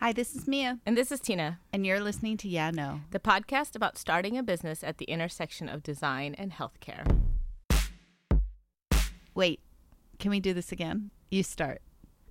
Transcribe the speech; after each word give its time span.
Hi, 0.00 0.12
this 0.12 0.34
is 0.34 0.48
Mia, 0.48 0.78
And 0.86 0.96
this 0.96 1.12
is 1.12 1.20
Tina, 1.20 1.58
and 1.74 1.84
you're 1.84 2.00
listening 2.00 2.38
to 2.38 2.48
Yeah 2.48 2.70
No. 2.70 3.00
the 3.10 3.18
podcast 3.20 3.76
about 3.76 3.98
starting 3.98 4.38
a 4.38 4.42
business 4.42 4.82
at 4.82 4.96
the 4.96 5.04
intersection 5.06 5.68
of 5.68 5.82
design 5.82 6.34
and 6.38 6.52
healthcare. 6.52 7.04
Wait, 9.34 9.60
can 10.18 10.30
we 10.30 10.40
do 10.40 10.54
this 10.54 10.72
again? 10.72 11.10
You 11.30 11.42
start. 11.42 11.82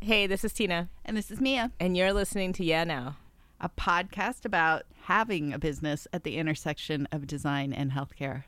Hey, 0.01 0.25
this 0.25 0.43
is 0.43 0.53
Tina, 0.53 0.89
And 1.05 1.15
this 1.15 1.29
is 1.29 1.39
Mia, 1.39 1.71
and 1.79 1.95
you're 1.95 2.13
listening 2.13 2.53
to 2.53 2.65
Yeah 2.65 2.85
No. 2.85 3.13
a 3.61 3.69
podcast 3.69 4.45
about 4.45 4.83
having 5.03 5.53
a 5.53 5.59
business 5.59 6.07
at 6.11 6.23
the 6.23 6.37
intersection 6.37 7.07
of 7.11 7.27
design 7.27 7.71
and 7.71 7.91
healthcare. 7.91 8.45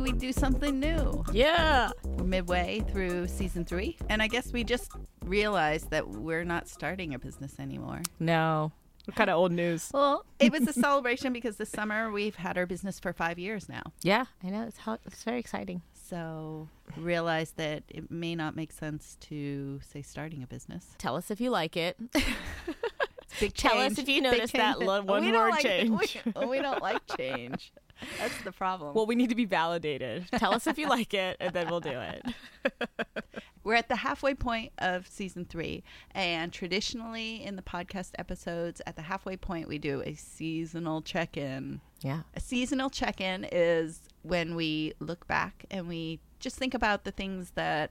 Maybe 0.00 0.12
we'd 0.12 0.20
do 0.20 0.32
something 0.32 0.80
new. 0.80 1.24
Yeah. 1.32 1.90
We're 2.04 2.24
midway 2.24 2.84
through 2.90 3.28
season 3.28 3.64
three, 3.64 3.96
and 4.08 4.22
I 4.22 4.28
guess 4.28 4.52
we 4.52 4.64
just 4.64 4.90
realized 5.24 5.90
that 5.90 6.08
we're 6.08 6.44
not 6.44 6.68
starting 6.68 7.14
a 7.14 7.18
business 7.18 7.58
anymore. 7.58 8.02
No. 8.18 8.72
What 9.04 9.16
kind 9.16 9.30
of 9.30 9.36
old 9.36 9.52
news? 9.52 9.90
Well, 10.00 10.24
it 10.38 10.52
was 10.52 10.66
a 10.68 10.72
celebration 10.72 11.32
because 11.32 11.56
this 11.56 11.70
summer 11.70 12.10
we've 12.10 12.36
had 12.36 12.56
our 12.56 12.66
business 12.66 13.00
for 13.00 13.12
five 13.12 13.38
years 13.38 13.68
now. 13.68 13.82
Yeah, 14.02 14.26
I 14.42 14.50
know. 14.50 14.64
It's, 14.66 14.78
how, 14.78 14.98
it's 15.04 15.22
very 15.22 15.38
exciting. 15.38 15.82
So 15.92 16.68
realized 16.96 17.56
that 17.56 17.84
it 17.88 18.10
may 18.10 18.34
not 18.34 18.56
make 18.56 18.72
sense 18.72 19.16
to 19.28 19.80
say 19.82 20.02
starting 20.02 20.42
a 20.42 20.46
business. 20.46 20.86
Tell 20.98 21.16
us 21.16 21.30
if 21.30 21.40
you 21.40 21.50
like 21.50 21.76
it. 21.76 21.96
Big 23.38 23.54
Tell 23.54 23.78
us 23.78 23.92
if 23.98 24.08
you 24.08 24.22
Big 24.22 24.32
noticed 24.32 24.52
that 24.54 24.76
change. 24.76 24.86
lo- 24.86 25.02
one 25.02 25.24
We 25.24 25.30
don't 25.30 25.40
word 25.42 25.50
like- 25.50 25.62
change. 25.62 26.18
We, 26.36 26.46
we 26.46 26.58
don't 26.60 26.82
like 26.82 27.00
change. 27.16 27.72
That's 28.18 28.40
the 28.42 28.52
problem. 28.52 28.94
well, 28.94 29.04
we 29.06 29.14
need 29.14 29.28
to 29.28 29.34
be 29.34 29.44
validated. 29.44 30.26
Tell 30.36 30.54
us 30.54 30.66
if 30.66 30.78
you 30.78 30.88
like 30.88 31.12
it, 31.12 31.36
and 31.38 31.52
then 31.52 31.68
we'll 31.68 31.80
do 31.80 31.90
it. 32.00 32.24
We're 33.62 33.74
at 33.74 33.88
the 33.90 33.96
halfway 33.96 34.34
point 34.34 34.72
of 34.78 35.06
season 35.06 35.44
three, 35.44 35.84
and 36.12 36.50
traditionally 36.50 37.44
in 37.44 37.56
the 37.56 37.62
podcast 37.62 38.12
episodes, 38.18 38.80
at 38.86 38.96
the 38.96 39.02
halfway 39.02 39.36
point, 39.36 39.68
we 39.68 39.76
do 39.76 40.02
a 40.06 40.14
seasonal 40.14 41.02
check 41.02 41.36
in. 41.36 41.82
Yeah. 42.00 42.22
A 42.34 42.40
seasonal 42.40 42.88
check 42.88 43.20
in 43.20 43.46
is 43.52 44.00
when 44.22 44.54
we 44.54 44.94
look 44.98 45.26
back 45.26 45.66
and 45.70 45.86
we 45.86 46.20
just 46.38 46.56
think 46.56 46.72
about 46.72 47.04
the 47.04 47.10
things 47.10 47.50
that 47.54 47.90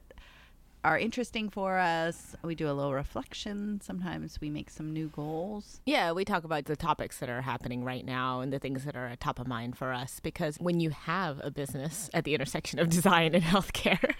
are 0.83 0.97
interesting 0.97 1.49
for 1.49 1.77
us. 1.77 2.35
We 2.41 2.55
do 2.55 2.69
a 2.69 2.73
little 2.73 2.93
reflection. 2.93 3.81
Sometimes 3.81 4.39
we 4.39 4.49
make 4.49 4.69
some 4.69 4.93
new 4.93 5.09
goals. 5.09 5.81
Yeah, 5.85 6.13
we 6.13 6.23
talk 6.23 6.43
about 6.45 6.65
the 6.65 6.75
topics 6.75 7.19
that 7.19 7.29
are 7.29 7.41
happening 7.41 7.83
right 7.83 8.05
now 8.05 8.39
and 8.39 8.53
the 8.53 8.59
things 8.59 8.85
that 8.85 8.95
are 8.95 9.13
top 9.19 9.39
of 9.39 9.47
mind 9.47 9.77
for 9.77 9.91
us 9.91 10.19
because 10.21 10.57
when 10.57 10.79
you 10.79 10.91
have 10.91 11.41
a 11.43 11.51
business 11.51 12.09
at 12.13 12.23
the 12.23 12.33
intersection 12.33 12.79
of 12.79 12.89
design 12.89 13.35
and 13.35 13.43
healthcare, 13.53 14.13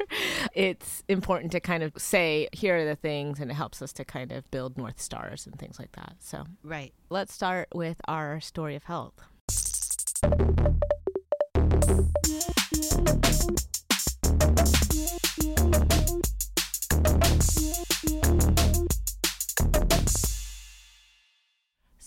it's 0.53 1.03
important 1.07 1.51
to 1.53 1.59
kind 1.59 1.81
of 1.83 1.93
say, 1.97 2.49
here 2.51 2.77
are 2.77 2.85
the 2.85 2.95
things, 2.95 3.39
and 3.39 3.49
it 3.51 3.53
helps 3.53 3.81
us 3.81 3.93
to 3.93 4.03
kind 4.03 4.31
of 4.31 4.49
build 4.51 4.77
North 4.77 4.99
Stars 4.99 5.45
and 5.45 5.57
things 5.57 5.79
like 5.79 5.93
that. 5.93 6.15
So 6.19 6.43
Right. 6.63 6.93
let's 7.09 7.33
start 7.33 7.69
with 7.73 8.01
our 8.07 8.39
story 8.41 8.75
of 8.75 8.83
health. 8.83 9.13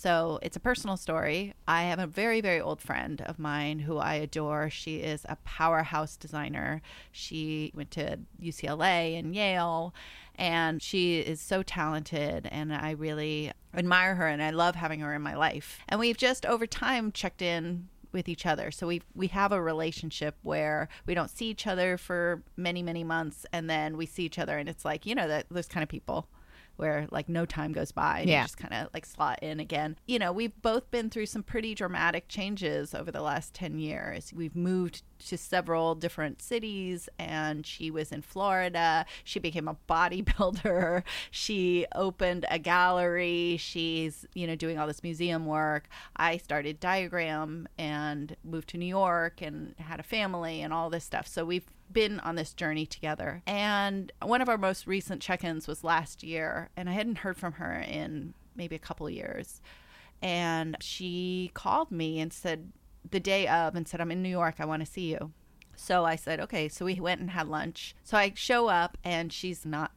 So 0.02 0.40
it's 0.42 0.56
a 0.56 0.60
personal 0.60 0.96
story. 0.96 1.54
I 1.68 1.84
have 1.84 2.00
a 2.00 2.08
very, 2.08 2.40
very 2.40 2.60
old 2.60 2.80
friend 2.80 3.22
of 3.22 3.38
mine 3.38 3.78
who 3.78 3.98
I 3.98 4.14
adore. 4.14 4.68
She 4.68 4.96
is 4.96 5.24
a 5.28 5.36
powerhouse 5.44 6.16
designer. 6.16 6.82
She 7.12 7.70
went 7.72 7.92
to 7.92 8.18
UCLA 8.42 9.16
and 9.16 9.32
Yale, 9.32 9.94
and 10.34 10.82
she 10.82 11.20
is 11.20 11.40
so 11.40 11.62
talented. 11.62 12.48
And 12.50 12.74
I 12.74 12.90
really 12.90 13.52
admire 13.72 14.16
her, 14.16 14.26
and 14.26 14.42
I 14.42 14.50
love 14.50 14.74
having 14.74 14.98
her 14.98 15.14
in 15.14 15.22
my 15.22 15.36
life. 15.36 15.78
And 15.88 16.00
we've 16.00 16.18
just 16.18 16.44
over 16.46 16.66
time 16.66 17.12
checked 17.12 17.40
in 17.40 17.88
with 18.12 18.28
each 18.28 18.46
other. 18.46 18.70
So 18.70 18.86
we 18.86 19.02
we 19.14 19.28
have 19.28 19.52
a 19.52 19.62
relationship 19.62 20.36
where 20.42 20.88
we 21.06 21.14
don't 21.14 21.30
see 21.30 21.46
each 21.46 21.66
other 21.66 21.96
for 21.96 22.42
many 22.56 22.82
many 22.82 23.04
months, 23.04 23.46
and 23.52 23.68
then 23.68 23.96
we 23.96 24.06
see 24.06 24.24
each 24.24 24.38
other, 24.38 24.58
and 24.58 24.68
it's 24.68 24.84
like 24.84 25.06
you 25.06 25.14
know 25.14 25.28
that 25.28 25.46
those 25.50 25.68
kind 25.68 25.82
of 25.82 25.88
people 25.88 26.28
where 26.76 27.06
like 27.10 27.28
no 27.28 27.44
time 27.46 27.72
goes 27.72 27.92
by 27.92 28.20
and 28.20 28.28
you 28.38 28.44
just 28.44 28.56
kind 28.56 28.74
of 28.74 28.88
like 28.94 29.06
slot 29.06 29.38
in 29.42 29.60
again. 29.60 29.96
You 30.06 30.18
know, 30.18 30.32
we've 30.32 30.60
both 30.62 30.90
been 30.90 31.10
through 31.10 31.26
some 31.26 31.42
pretty 31.42 31.74
dramatic 31.74 32.28
changes 32.28 32.94
over 32.94 33.10
the 33.10 33.22
last 33.22 33.54
10 33.54 33.78
years. 33.78 34.32
We've 34.34 34.56
moved 34.56 35.02
to 35.28 35.38
several 35.38 35.94
different 35.94 36.42
cities 36.42 37.08
and 37.18 37.66
she 37.66 37.90
was 37.90 38.10
in 38.10 38.22
Florida. 38.22 39.06
She 39.24 39.38
became 39.38 39.68
a 39.68 39.76
bodybuilder. 39.88 41.02
She 41.30 41.86
opened 41.94 42.46
a 42.50 42.58
gallery. 42.58 43.56
She's, 43.58 44.26
you 44.34 44.46
know, 44.46 44.54
doing 44.54 44.78
all 44.78 44.86
this 44.86 45.02
museum 45.02 45.46
work. 45.46 45.88
I 46.16 46.36
started 46.36 46.80
Diagram 46.80 47.68
and 47.78 48.36
moved 48.44 48.68
to 48.70 48.78
New 48.78 48.86
York 48.86 49.40
and 49.40 49.74
had 49.78 50.00
a 50.00 50.02
family 50.02 50.62
and 50.62 50.72
all 50.72 50.90
this 50.90 51.04
stuff. 51.04 51.26
So 51.26 51.44
we've 51.44 51.66
been 51.92 52.20
on 52.20 52.34
this 52.34 52.52
journey 52.52 52.86
together. 52.86 53.42
And 53.46 54.12
one 54.22 54.40
of 54.40 54.48
our 54.48 54.58
most 54.58 54.86
recent 54.86 55.20
check 55.20 55.44
ins 55.44 55.66
was 55.66 55.84
last 55.84 56.22
year, 56.22 56.70
and 56.76 56.88
I 56.88 56.92
hadn't 56.92 57.18
heard 57.18 57.36
from 57.36 57.54
her 57.54 57.80
in 57.80 58.34
maybe 58.56 58.76
a 58.76 58.80
couple 58.80 59.08
years. 59.10 59.60
And 60.20 60.76
she 60.80 61.50
called 61.54 61.90
me 61.90 62.20
and 62.20 62.32
said, 62.32 62.72
the 63.10 63.20
day 63.20 63.48
of, 63.48 63.74
and 63.74 63.88
said, 63.88 64.00
I'm 64.00 64.12
in 64.12 64.22
New 64.22 64.28
York. 64.28 64.56
I 64.58 64.64
want 64.64 64.84
to 64.84 64.90
see 64.90 65.10
you. 65.10 65.32
So 65.74 66.04
I 66.04 66.16
said, 66.16 66.38
okay. 66.40 66.68
So 66.68 66.84
we 66.84 67.00
went 67.00 67.20
and 67.20 67.30
had 67.30 67.48
lunch. 67.48 67.96
So 68.04 68.16
I 68.16 68.32
show 68.36 68.68
up, 68.68 68.96
and 69.02 69.32
she's 69.32 69.66
not 69.66 69.90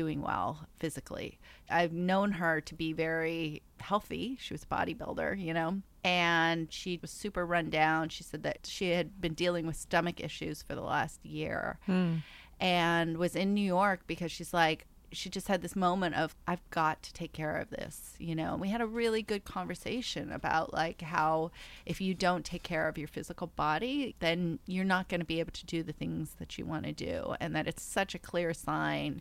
doing 0.00 0.22
well 0.22 0.66
physically. 0.78 1.38
I've 1.68 1.92
known 1.92 2.32
her 2.32 2.62
to 2.62 2.74
be 2.74 2.94
very 2.94 3.60
healthy. 3.80 4.38
She 4.40 4.54
was 4.54 4.62
a 4.62 4.66
bodybuilder, 4.66 5.38
you 5.38 5.52
know, 5.52 5.82
and 6.02 6.72
she 6.72 6.98
was 7.02 7.10
super 7.10 7.44
run 7.44 7.68
down. 7.68 8.08
She 8.08 8.24
said 8.24 8.42
that 8.44 8.60
she 8.64 8.92
had 8.92 9.20
been 9.20 9.34
dealing 9.34 9.66
with 9.66 9.76
stomach 9.76 10.18
issues 10.18 10.62
for 10.62 10.74
the 10.74 10.80
last 10.80 11.22
year 11.22 11.78
hmm. 11.84 12.14
and 12.58 13.18
was 13.18 13.36
in 13.36 13.52
New 13.52 13.60
York 13.78 14.00
because 14.06 14.32
she's 14.32 14.54
like, 14.54 14.86
she 15.12 15.28
just 15.28 15.48
had 15.48 15.60
this 15.60 15.76
moment 15.76 16.14
of 16.14 16.34
I've 16.46 16.62
got 16.70 17.02
to 17.02 17.12
take 17.12 17.32
care 17.32 17.56
of 17.56 17.68
this, 17.68 18.14
you 18.18 18.34
know. 18.34 18.52
And 18.52 18.60
we 18.60 18.68
had 18.68 18.80
a 18.80 18.86
really 18.86 19.22
good 19.22 19.44
conversation 19.44 20.32
about 20.32 20.72
like 20.72 21.02
how 21.02 21.50
if 21.84 22.00
you 22.00 22.14
don't 22.14 22.44
take 22.44 22.62
care 22.62 22.88
of 22.88 22.96
your 22.96 23.08
physical 23.08 23.48
body, 23.48 24.14
then 24.20 24.60
you're 24.66 24.84
not 24.84 25.08
going 25.08 25.20
to 25.20 25.26
be 25.26 25.40
able 25.40 25.52
to 25.52 25.66
do 25.66 25.82
the 25.82 25.92
things 25.92 26.36
that 26.38 26.56
you 26.56 26.64
want 26.64 26.84
to 26.84 26.92
do 26.92 27.34
and 27.40 27.54
that 27.56 27.66
it's 27.66 27.82
such 27.82 28.14
a 28.14 28.18
clear 28.18 28.54
sign 28.54 29.20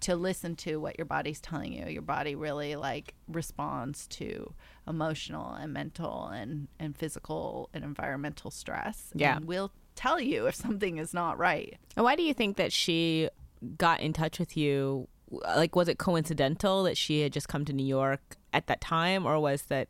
to 0.00 0.16
listen 0.16 0.56
to 0.56 0.76
what 0.76 0.98
your 0.98 1.06
body's 1.06 1.40
telling 1.40 1.72
you. 1.72 1.86
Your 1.86 2.02
body 2.02 2.34
really 2.34 2.76
like 2.76 3.14
responds 3.28 4.06
to 4.08 4.52
emotional 4.86 5.54
and 5.54 5.72
mental 5.72 6.28
and 6.28 6.68
and 6.78 6.96
physical 6.96 7.70
and 7.72 7.84
environmental 7.84 8.50
stress. 8.50 9.10
Yeah. 9.14 9.36
And 9.36 9.46
will 9.46 9.72
tell 9.94 10.20
you 10.20 10.46
if 10.46 10.54
something 10.54 10.98
is 10.98 11.14
not 11.14 11.38
right. 11.38 11.76
And 11.96 12.04
why 12.04 12.16
do 12.16 12.22
you 12.22 12.34
think 12.34 12.56
that 12.56 12.72
she 12.72 13.28
got 13.76 14.00
in 14.00 14.12
touch 14.12 14.38
with 14.38 14.56
you? 14.56 15.08
Like, 15.30 15.74
was 15.74 15.88
it 15.88 15.98
coincidental 15.98 16.82
that 16.84 16.96
she 16.96 17.22
had 17.22 17.32
just 17.32 17.48
come 17.48 17.64
to 17.64 17.72
New 17.72 17.86
York 17.86 18.36
at 18.52 18.66
that 18.66 18.80
time, 18.80 19.26
or 19.26 19.40
was 19.40 19.62
that, 19.62 19.88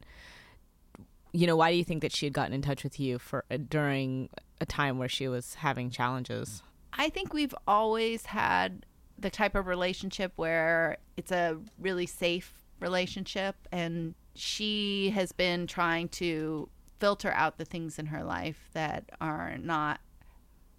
you 1.33 1.47
know, 1.47 1.57
why 1.57 1.71
do 1.71 1.77
you 1.77 1.85
think 1.85 2.03
that 2.03 2.13
she 2.13 2.25
had 2.25 2.33
gotten 2.33 2.55
in 2.55 2.63
touch 2.63 2.85
with 2.85 2.99
you 2.99 3.19
for 3.19 3.45
uh, 3.51 3.59
during 3.69 4.31
a 4.61 4.67
time 4.67 4.99
where 4.99 5.09
she 5.09 5.29
was 5.29 5.55
having 5.55 5.91
challenges? 5.91 6.63
I 6.93 7.09
think 7.11 7.35
we've 7.35 7.55
always 7.67 8.27
had 8.27 8.87
the 9.19 9.31
type 9.31 9.55
of 9.55 9.67
relationship 9.67 10.33
where 10.37 10.99
it's 11.17 11.33
a 11.33 11.59
really 11.79 12.07
safe 12.07 12.53
relationship 12.81 13.57
and 13.73 14.15
she 14.35 15.11
has 15.11 15.33
been 15.33 15.67
trying 15.67 16.09
to 16.09 16.69
filter 16.99 17.33
out 17.33 17.59
the 17.59 17.65
things 17.65 17.99
in 17.99 18.07
her 18.07 18.25
life 18.25 18.69
that 18.73 19.11
are 19.21 19.57
not 19.59 20.01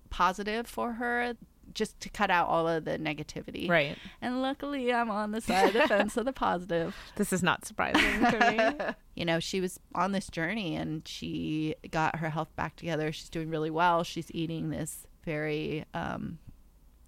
positive 0.10 0.68
for 0.68 0.94
her 0.94 1.36
just 1.74 2.00
to 2.00 2.10
cut 2.10 2.30
out 2.30 2.48
all 2.48 2.68
of 2.68 2.86
the 2.86 2.98
negativity. 2.98 3.70
Right. 3.70 3.98
And 4.22 4.42
luckily 4.42 4.94
I'm 4.94 5.10
on 5.10 5.32
the 5.32 5.42
side 5.42 5.68
of 5.68 5.74
the 5.74 5.88
fence 5.88 6.16
of 6.16 6.26
the 6.26 6.34
positive. 6.34 6.96
This 7.16 7.34
is 7.34 7.42
not 7.44 7.66
surprising 7.66 8.20
to 8.20 8.78
me. 8.80 8.94
you 9.16 9.26
know, 9.26 9.40
she 9.40 9.62
was 9.62 9.80
on 9.94 10.12
this 10.12 10.28
journey 10.28 10.76
and 10.76 11.08
she 11.08 11.76
got 11.92 12.18
her 12.18 12.30
health 12.30 12.56
back 12.56 12.76
together. 12.76 13.12
She's 13.12 13.30
doing 13.30 13.50
really 13.50 13.70
well. 13.70 14.04
She's 14.04 14.32
eating 14.32 14.70
this 14.70 15.06
very 15.24 15.86
um, 15.94 16.40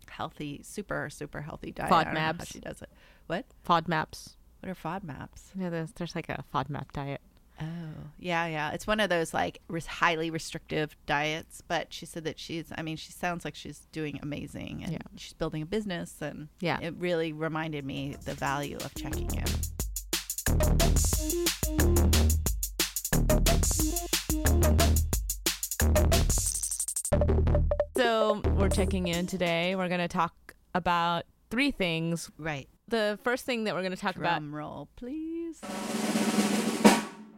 healthy, 0.10 0.62
super, 0.64 1.10
super 1.10 1.42
healthy 1.42 1.72
diet. 1.72 1.92
I 1.92 2.04
don't 2.04 2.14
know 2.14 2.20
how 2.20 2.34
FODMAPs. 2.34 2.52
she 2.54 2.60
does 2.60 2.82
it. 2.82 2.90
What? 3.28 3.46
FODMAPs. 3.68 4.36
What 4.62 4.70
are 4.70 4.76
FODMAPs? 4.76 5.56
You 5.56 5.62
know, 5.64 5.70
there's, 5.70 5.92
there's 5.94 6.16
like 6.16 6.30
a 6.30 6.44
FODMAP 6.54 6.92
diet. 6.94 7.22
Oh, 7.60 7.66
yeah, 8.20 8.46
yeah. 8.46 8.72
It's 8.72 8.86
one 8.86 9.00
of 9.00 9.10
those 9.10 9.34
like 9.34 9.62
res- 9.68 9.88
highly 9.88 10.30
restrictive 10.30 10.96
diets, 11.08 11.64
but 11.68 11.92
she 11.92 12.06
said 12.06 12.24
that 12.26 12.40
she's, 12.40 12.72
I 12.78 12.84
mean, 12.84 12.98
she 12.98 13.12
sounds 13.12 13.44
like 13.46 13.56
she's 13.56 13.88
doing 13.92 14.20
amazing 14.22 14.82
and 14.84 14.94
Yeah. 14.94 15.00
she's 15.16 15.34
building 15.34 15.64
a 15.64 15.66
business. 15.66 16.16
And 16.22 16.50
Yeah. 16.60 16.78
it 16.82 16.94
really 17.00 17.34
reminded 17.34 17.84
me 17.84 18.16
the 18.26 18.36
value 18.36 18.78
of 18.78 18.94
checking 18.94 19.30
in. 19.34 19.46
So 23.64 24.97
we're 28.68 28.76
checking 28.76 29.08
in 29.08 29.26
today. 29.26 29.78
We're 29.78 29.88
going 29.88 30.02
to 30.02 30.10
talk 30.10 30.54
about 30.76 31.24
three 31.50 31.72
things. 31.72 32.30
Right. 32.38 32.68
The 32.90 33.18
first 33.24 33.46
thing 33.46 33.64
that 33.64 33.74
we're 33.74 33.82
going 33.82 33.94
to 33.94 33.98
talk 33.98 34.18
about, 34.18 34.40
Drum 34.40 34.54
roll, 34.54 34.90
please. 34.98 35.62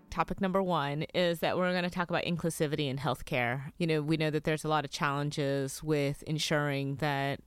topic 0.09 0.41
number 0.41 0.63
one, 0.63 1.03
is 1.13 1.39
that 1.41 1.55
we're 1.55 1.71
going 1.71 1.83
to 1.83 1.89
talk 1.91 2.09
about 2.09 2.23
inclusivity 2.23 2.89
in 2.89 2.97
healthcare. 2.97 3.71
You 3.77 3.85
know, 3.85 4.01
we 4.01 4.17
know 4.17 4.31
that 4.31 4.43
there's 4.43 4.63
a 4.63 4.67
lot 4.67 4.85
of 4.85 4.91
challenges 4.91 5.83
with 5.83 6.23
ensuring 6.23 6.95
that 6.95 7.41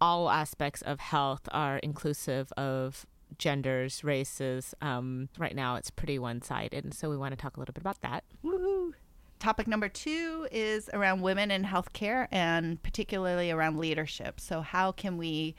all 0.00 0.30
aspects 0.30 0.80
of 0.80 0.98
health 0.98 1.42
are 1.52 1.76
inclusive 1.78 2.50
of 2.56 3.04
genders, 3.36 4.02
races. 4.02 4.74
Um, 4.80 5.28
right 5.36 5.54
now, 5.54 5.76
it's 5.76 5.90
pretty 5.90 6.18
one 6.18 6.40
sided. 6.40 6.82
And 6.82 6.94
so 6.94 7.10
we 7.10 7.18
want 7.18 7.32
to 7.32 7.36
talk 7.36 7.58
a 7.58 7.60
little 7.60 7.74
bit 7.74 7.82
about 7.82 8.00
that. 8.00 8.24
Woohoo. 8.42 8.92
Topic 9.38 9.68
number 9.68 9.88
two 9.88 10.48
is 10.50 10.90
around 10.92 11.20
women 11.20 11.50
in 11.50 11.64
healthcare 11.64 12.26
and 12.32 12.82
particularly 12.82 13.50
around 13.50 13.78
leadership. 13.78 14.40
So, 14.40 14.60
how 14.62 14.90
can 14.92 15.16
we 15.16 15.54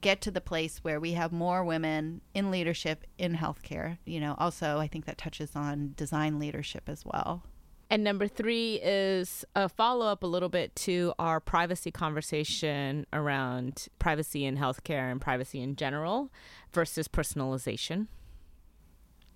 get 0.00 0.20
to 0.20 0.30
the 0.30 0.40
place 0.40 0.78
where 0.84 1.00
we 1.00 1.12
have 1.12 1.32
more 1.32 1.64
women 1.64 2.20
in 2.34 2.50
leadership 2.52 3.04
in 3.18 3.34
healthcare? 3.36 3.98
You 4.04 4.20
know, 4.20 4.36
also, 4.38 4.78
I 4.78 4.86
think 4.86 5.06
that 5.06 5.18
touches 5.18 5.56
on 5.56 5.94
design 5.96 6.38
leadership 6.38 6.84
as 6.88 7.04
well. 7.04 7.42
And 7.88 8.02
number 8.04 8.26
three 8.28 8.80
is 8.82 9.44
a 9.54 9.68
follow 9.68 10.06
up 10.06 10.22
a 10.22 10.26
little 10.26 10.48
bit 10.48 10.74
to 10.76 11.12
our 11.18 11.38
privacy 11.40 11.90
conversation 11.92 13.06
around 13.12 13.86
privacy 13.98 14.44
in 14.44 14.56
healthcare 14.56 15.10
and 15.10 15.20
privacy 15.20 15.60
in 15.60 15.76
general 15.76 16.30
versus 16.72 17.06
personalization. 17.08 18.06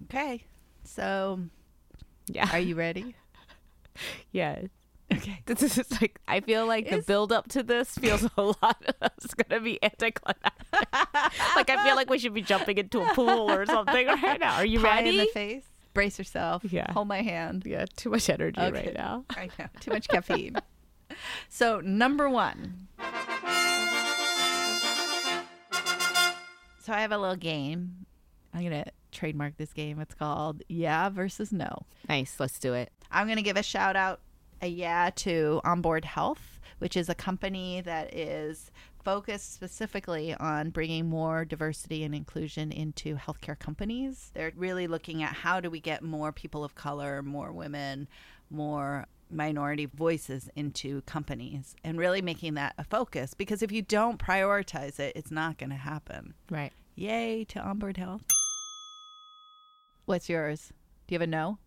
Okay. 0.04 0.44
So, 0.84 1.40
Yeah. 2.26 2.48
are 2.52 2.58
you 2.60 2.74
ready? 2.76 3.14
yeah. 4.32 4.62
Okay. 5.12 5.40
This 5.46 5.62
is 5.64 5.74
just 5.74 6.00
like, 6.00 6.20
I 6.28 6.38
feel 6.40 6.66
like 6.66 6.88
the 6.88 7.02
build 7.02 7.32
up 7.32 7.48
to 7.48 7.62
this 7.64 7.90
feels 7.98 8.22
a 8.36 8.42
lot. 8.42 8.94
It's 9.16 9.34
going 9.34 9.58
to 9.58 9.64
be 9.64 9.82
anticlimactic. 9.82 10.52
like, 11.56 11.68
I 11.68 11.84
feel 11.84 11.96
like 11.96 12.08
we 12.08 12.18
should 12.18 12.32
be 12.34 12.42
jumping 12.42 12.78
into 12.78 13.00
a 13.02 13.14
pool 13.14 13.50
or 13.50 13.66
something 13.66 14.06
right 14.06 14.38
now. 14.38 14.54
Are 14.54 14.64
you 14.64 14.78
Pie 14.80 14.98
ready? 14.98 15.08
in 15.10 15.16
the 15.16 15.26
face. 15.34 15.64
Brace 15.94 16.16
yourself. 16.18 16.62
Yeah. 16.70 16.92
Hold 16.92 17.08
my 17.08 17.22
hand. 17.22 17.64
yeah, 17.66 17.86
too 17.96 18.10
much 18.10 18.30
energy 18.30 18.60
Okay. 18.60 18.86
right 18.86 18.94
now. 18.94 19.24
I 19.30 19.50
know. 19.58 19.66
Too 19.80 19.90
much 19.90 20.08
caffeine. 20.08 20.56
So, 21.48 21.80
number 21.80 22.30
one. 22.30 22.86
So, 26.82 26.92
I 26.92 27.00
have 27.00 27.10
a 27.12 27.18
little 27.18 27.34
game. 27.36 28.06
I'm 28.54 28.62
to 28.70 28.84
trademark 29.12 29.56
this 29.56 29.72
game. 29.72 30.00
It's 30.00 30.14
called 30.14 30.62
Yeah 30.68 31.08
versus 31.08 31.52
No. 31.52 31.84
Nice. 32.08 32.36
Let's 32.38 32.58
do 32.60 32.74
it. 32.74 32.92
I'm 33.10 33.26
going 33.26 33.36
to 33.36 33.42
give 33.42 33.56
a 33.56 33.62
shout 33.62 33.96
out, 33.96 34.20
a 34.62 34.66
yeah 34.66 35.10
to 35.16 35.60
Onboard 35.64 36.04
Health, 36.04 36.60
which 36.78 36.96
is 36.96 37.08
a 37.08 37.14
company 37.14 37.80
that 37.82 38.14
is 38.14 38.70
focused 39.04 39.54
specifically 39.54 40.34
on 40.34 40.70
bringing 40.70 41.08
more 41.08 41.44
diversity 41.44 42.04
and 42.04 42.14
inclusion 42.14 42.70
into 42.70 43.16
healthcare 43.16 43.58
companies. 43.58 44.30
They're 44.34 44.52
really 44.54 44.86
looking 44.86 45.22
at 45.22 45.32
how 45.32 45.60
do 45.60 45.70
we 45.70 45.80
get 45.80 46.02
more 46.02 46.32
people 46.32 46.64
of 46.64 46.74
color, 46.74 47.22
more 47.22 47.52
women, 47.52 48.08
more 48.50 49.06
minority 49.30 49.86
voices 49.86 50.50
into 50.56 51.02
companies 51.02 51.76
and 51.84 51.98
really 51.98 52.20
making 52.20 52.54
that 52.54 52.74
a 52.78 52.84
focus 52.84 53.32
because 53.32 53.62
if 53.62 53.70
you 53.70 53.80
don't 53.80 54.18
prioritize 54.18 54.98
it, 54.98 55.12
it's 55.14 55.30
not 55.30 55.56
going 55.56 55.70
to 55.70 55.76
happen. 55.76 56.34
Right. 56.50 56.72
Yay 56.96 57.44
to 57.44 57.60
Onboard 57.60 57.96
Health. 57.96 58.22
What's 60.04 60.28
yours? 60.28 60.72
Do 61.06 61.14
you 61.14 61.20
have 61.20 61.28
a 61.28 61.30
no? 61.30 61.58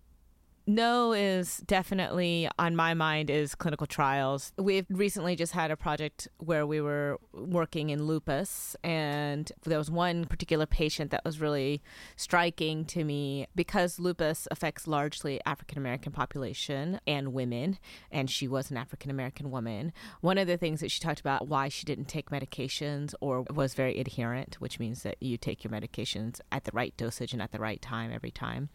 No 0.65 1.11
is 1.11 1.57
definitely 1.57 2.47
on 2.57 2.73
my 2.73 2.93
mind 2.93 3.29
is 3.29 3.53
clinical 3.53 3.85
trials. 3.85 4.53
We've 4.57 4.85
recently 4.89 5.35
just 5.35 5.51
had 5.51 5.71
a 5.71 5.75
project 5.75 6.29
where 6.37 6.65
we 6.65 6.79
were 6.79 7.19
working 7.33 7.89
in 7.89 8.05
lupus 8.05 8.73
and 8.81 9.51
there 9.63 9.77
was 9.77 9.91
one 9.91 10.23
particular 10.23 10.65
patient 10.65 11.11
that 11.11 11.25
was 11.25 11.41
really 11.41 11.81
striking 12.15 12.85
to 12.85 13.03
me 13.03 13.47
because 13.55 13.99
lupus 13.99 14.47
affects 14.51 14.87
largely 14.87 15.41
African 15.45 15.77
American 15.77 16.13
population 16.13 17.01
and 17.05 17.33
women 17.33 17.77
and 18.09 18.29
she 18.29 18.47
was 18.47 18.71
an 18.71 18.77
African 18.77 19.11
American 19.11 19.51
woman. 19.51 19.91
One 20.21 20.37
of 20.37 20.47
the 20.47 20.55
things 20.55 20.79
that 20.79 20.91
she 20.91 21.01
talked 21.01 21.19
about 21.19 21.49
why 21.49 21.67
she 21.67 21.83
didn't 21.83 22.07
take 22.07 22.29
medications 22.29 23.13
or 23.19 23.43
was 23.53 23.73
very 23.73 23.99
adherent, 23.99 24.61
which 24.61 24.79
means 24.79 25.03
that 25.03 25.21
you 25.21 25.35
take 25.35 25.65
your 25.65 25.71
medications 25.71 26.39
at 26.53 26.63
the 26.63 26.71
right 26.73 26.95
dosage 26.95 27.33
and 27.33 27.41
at 27.41 27.51
the 27.51 27.59
right 27.59 27.81
time 27.81 28.13
every 28.13 28.31
time, 28.31 28.69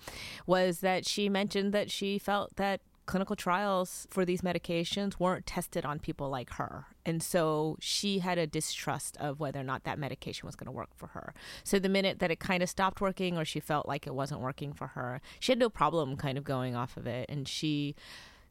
was 0.47 0.81
that 0.81 1.07
she 1.07 1.31
mentioned 1.31 1.73
that 1.78 1.78
she 1.87 2.19
felt 2.19 2.57
that 2.57 2.81
clinical 3.09 3.35
trials 3.35 4.07
for 4.11 4.25
these 4.25 4.43
medications 4.43 5.19
weren't 5.19 5.47
tested 5.47 5.85
on 5.85 5.99
people 5.99 6.29
like 6.29 6.51
her. 6.51 6.87
And 7.07 7.23
so 7.23 7.77
she 7.81 8.19
had 8.19 8.37
a 8.37 8.47
distrust 8.47 9.17
of 9.17 9.41
whether 9.41 9.59
or 9.59 9.65
not 9.65 9.85
that 9.85 9.99
medication 9.99 10.47
was 10.47 10.55
going 10.55 10.67
to 10.67 10.73
work 10.73 10.91
for 10.95 11.09
her. 11.09 11.33
So 11.65 11.79
the 11.79 11.89
minute 11.89 12.19
that 12.19 12.31
it 12.31 12.39
kind 12.39 12.63
of 12.63 12.69
stopped 12.69 13.01
working 13.01 13.39
or 13.39 13.47
she 13.47 13.61
felt 13.61 13.89
like 13.89 14.07
it 14.07 14.15
wasn't 14.15 14.43
working 14.43 14.75
for 14.75 14.89
her, 14.89 15.23
she 15.41 15.53
had 15.53 15.59
no 15.59 15.71
problem 15.71 16.17
kind 16.17 16.37
of 16.37 16.45
going 16.45 16.77
off 16.77 16.99
of 16.99 17.07
it. 17.07 17.29
And 17.31 17.49
she 17.49 17.97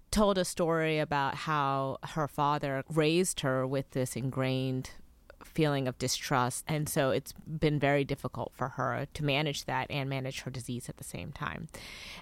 told 0.10 0.40
a 0.40 0.46
story 0.46 0.98
about 0.98 1.36
how 1.36 2.00
her 2.04 2.28
father 2.28 2.84
raised 2.90 3.42
her 3.42 3.68
with 3.68 3.92
this 3.92 4.16
ingrained 4.16 4.90
feeling 5.44 5.88
of 5.88 6.00
distrust. 6.00 6.64
And 6.68 6.90
so 6.90 7.12
it's 7.12 7.34
been 7.34 7.80
very 7.80 8.04
difficult 8.04 8.54
for 8.56 8.70
her 8.70 9.08
to 9.14 9.24
manage 9.24 9.66
that 9.66 9.86
and 9.92 10.10
manage 10.10 10.42
her 10.42 10.52
disease 10.52 10.90
at 10.90 10.98
the 10.98 11.04
same 11.04 11.32
time. 11.32 11.68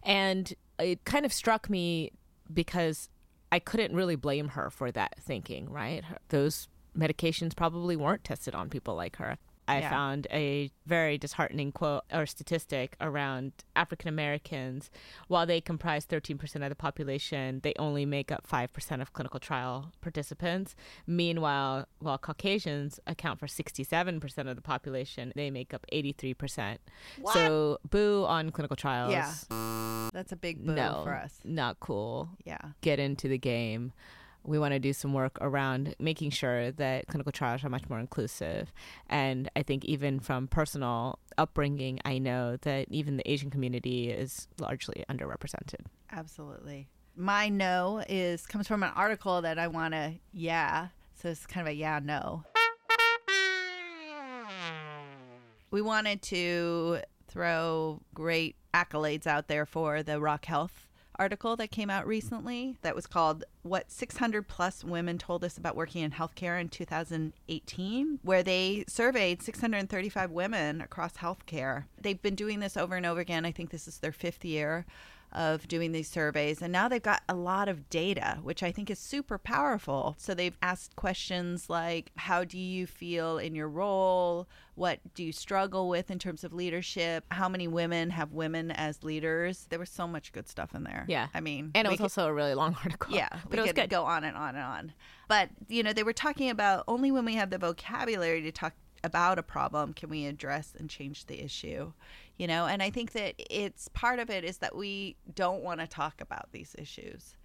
And 0.03 0.53
it 0.79 1.03
kind 1.05 1.25
of 1.25 1.33
struck 1.33 1.69
me 1.69 2.11
because 2.53 3.09
I 3.51 3.59
couldn't 3.59 3.95
really 3.95 4.15
blame 4.15 4.49
her 4.49 4.69
for 4.69 4.91
that 4.91 5.15
thinking, 5.19 5.69
right? 5.69 6.03
Those 6.29 6.67
medications 6.97 7.55
probably 7.55 7.95
weren't 7.95 8.23
tested 8.23 8.55
on 8.55 8.69
people 8.69 8.95
like 8.95 9.17
her. 9.17 9.37
I 9.67 9.79
Yeah. 9.79 9.89
found 9.89 10.27
a 10.29 10.69
very 10.85 11.17
disheartening 11.17 11.71
quote 11.71 12.03
or 12.13 12.27
statistic 12.27 12.95
around 13.01 13.51
African 13.75 14.07
Americans. 14.09 14.91
While 15.27 15.47
they 15.47 15.59
comprise 15.59 16.05
13% 16.05 16.61
of 16.63 16.69
the 16.69 16.75
population, 16.75 17.61
they 17.63 17.73
only 17.79 18.05
make 18.05 18.31
up 18.31 18.45
5% 18.45 19.01
of 19.01 19.11
clinical 19.13 19.39
trial 19.39 19.91
participants. 20.01 20.75
Meanwhile, 21.07 21.87
while 21.97 22.19
Caucasians 22.19 22.99
account 23.07 23.39
for 23.39 23.47
67% 23.47 24.47
of 24.47 24.55
the 24.55 24.61
population, 24.61 25.33
they 25.35 25.49
make 25.49 25.73
up 25.73 25.83
83%. 25.91 26.77
So, 27.33 27.79
boo 27.89 28.23
on 28.27 28.51
clinical 28.51 28.75
trials. 28.75 29.11
Yeah. 29.13 29.33
That's 30.15 30.31
a 30.31 30.35
big 30.37 30.65
boo 30.65 30.73
no, 30.73 31.01
for 31.03 31.13
us. 31.13 31.39
not 31.43 31.79
cool 31.81 32.29
Yeah. 32.45 32.57
get 32.81 32.99
into 32.99 33.27
the 33.27 33.37
game. 33.37 33.91
We 34.43 34.57
want 34.59 34.73
to 34.73 34.79
do 34.79 34.93
some 34.93 35.11
work 35.13 35.37
around 35.41 35.95
making 35.99 36.29
sure 36.29 36.71
that 36.71 37.07
clinical 37.07 37.31
trials 37.31 37.63
are 37.65 37.69
much 37.69 37.89
more 37.89 37.99
inclusive. 37.99 38.71
And 39.09 39.49
I 39.55 39.63
think 39.63 39.83
even 39.85 40.19
from 40.19 40.47
personal 40.47 41.19
upbringing, 41.37 41.99
I 42.05 42.19
know 42.19 42.55
that 42.61 42.87
even 42.91 43.17
the 43.17 43.29
Asian 43.29 43.49
community 43.49 44.09
is 44.11 44.47
largely 44.59 45.03
underrepresented. 45.09 45.81
Absolutely. 46.11 46.87
My 47.15 47.49
no 47.49 48.03
is 48.07 48.45
comes 48.45 48.67
from 48.67 48.83
an 48.83 48.91
article 48.95 49.41
that 49.41 49.57
I 49.59 49.67
want 49.67 49.93
to 49.95 50.13
yeah. 50.31 50.89
So 51.15 51.29
it's 51.29 51.45
kind 51.45 51.67
of 51.67 51.71
a 51.71 51.75
yeah 51.75 51.99
no. 52.03 52.43
We 55.71 55.81
wanted 55.81 56.21
to 56.23 56.99
throw 57.35 57.99
great 58.13 58.55
accolades 58.73 59.27
out 59.27 59.49
there 59.49 59.65
for 59.65 60.01
the 60.01 60.21
Rock 60.21 60.45
Health 60.45 60.87
article 61.19 61.57
that 61.57 61.69
came 61.69 61.89
out 61.89 62.07
recently 62.07 62.77
that 62.81 62.95
was 62.95 63.07
called 63.07 63.43
What 63.61 63.91
600 63.91 64.47
Plus 64.47 64.85
Women 64.85 65.17
Told 65.17 65.43
Us 65.43 65.57
About 65.57 65.75
Working 65.75 66.03
in 66.03 66.11
Healthcare 66.11 66.59
in 66.59 66.69
2018, 66.69 68.19
where 68.23 68.41
they 68.41 68.85
surveyed 68.87 69.41
635 69.41 70.31
women 70.31 70.79
across 70.79 71.17
healthcare. 71.17 71.85
They've 72.01 72.21
been 72.21 72.35
doing 72.35 72.61
this 72.61 72.77
over 72.77 72.95
and 72.95 73.05
over 73.05 73.19
again. 73.19 73.43
I 73.43 73.51
think 73.51 73.69
this 73.69 73.85
is 73.85 73.97
their 73.97 74.13
fifth 74.13 74.45
year 74.45 74.85
of 75.35 75.67
doing 75.67 75.91
these 75.91 76.07
surveys. 76.09 76.61
And 76.61 76.71
now 76.71 76.87
they've 76.87 77.01
got 77.03 77.21
a 77.29 77.35
lot 77.35 77.67
of 77.69 77.89
data, 77.89 78.39
which 78.41 78.63
I 78.63 78.71
think 78.71 78.89
is 78.89 78.97
super 78.97 79.37
powerful. 79.37 80.15
So 80.17 80.33
they've 80.33 80.57
asked 80.61 80.95
questions 80.95 81.69
like 81.69 82.11
How 82.15 82.43
do 82.43 82.57
you 82.57 82.87
feel 82.87 83.37
in 83.37 83.53
your 83.53 83.69
role? 83.69 84.47
What 84.75 84.99
do 85.13 85.23
you 85.23 85.31
struggle 85.31 85.87
with 85.87 86.09
in 86.11 86.19
terms 86.19 86.43
of 86.43 86.51
leadership? 86.53 87.23
How 87.31 87.47
many 87.47 87.67
women 87.67 88.09
have 88.09 88.31
women 88.33 88.71
as 88.71 89.03
leaders? 89.03 89.67
There 89.69 89.79
was 89.79 89.89
so 89.89 90.07
much 90.07 90.31
good 90.33 90.47
stuff 90.49 90.73
in 90.75 90.83
there. 90.83 91.05
Yeah. 91.07 91.27
I 91.33 91.39
mean, 91.39 91.71
And 91.75 91.85
it 91.85 91.91
was 91.91 91.97
could- 91.97 92.03
also 92.05 92.25
a 92.27 92.33
really 92.33 92.55
long 92.55 92.75
article. 92.83 93.13
yeah, 93.15 93.29
but 93.49 93.59
it 93.59 93.61
was 93.61 93.69
could 93.69 93.75
good. 93.75 93.89
go 93.89 94.03
on 94.03 94.23
and 94.23 94.35
on 94.35 94.55
and 94.55 94.63
on. 94.63 94.93
But 95.27 95.49
you 95.69 95.83
know, 95.83 95.93
they 95.93 96.03
were 96.03 96.13
talking 96.13 96.49
about 96.49 96.83
only 96.87 97.11
when 97.11 97.25
we 97.25 97.35
have 97.35 97.49
the 97.51 97.57
vocabulary 97.57 98.41
to 98.41 98.51
talk 98.51 98.73
about 99.03 99.37
a 99.37 99.43
problem 99.43 99.93
can 99.93 100.09
we 100.09 100.25
address 100.25 100.73
and 100.79 100.89
change 100.89 101.25
the 101.27 101.43
issue. 101.43 101.93
You 102.37 102.47
know, 102.47 102.65
and 102.65 102.83
I 102.83 102.89
think 102.89 103.13
that 103.13 103.35
it's 103.37 103.87
part 103.89 104.19
of 104.19 104.29
it 104.29 104.43
is 104.43 104.57
that 104.57 104.75
we 104.75 105.15
don't 105.33 105.63
want 105.63 105.79
to 105.79 105.87
talk 105.87 106.19
about 106.19 106.51
these 106.51 106.75
issues. 106.77 107.35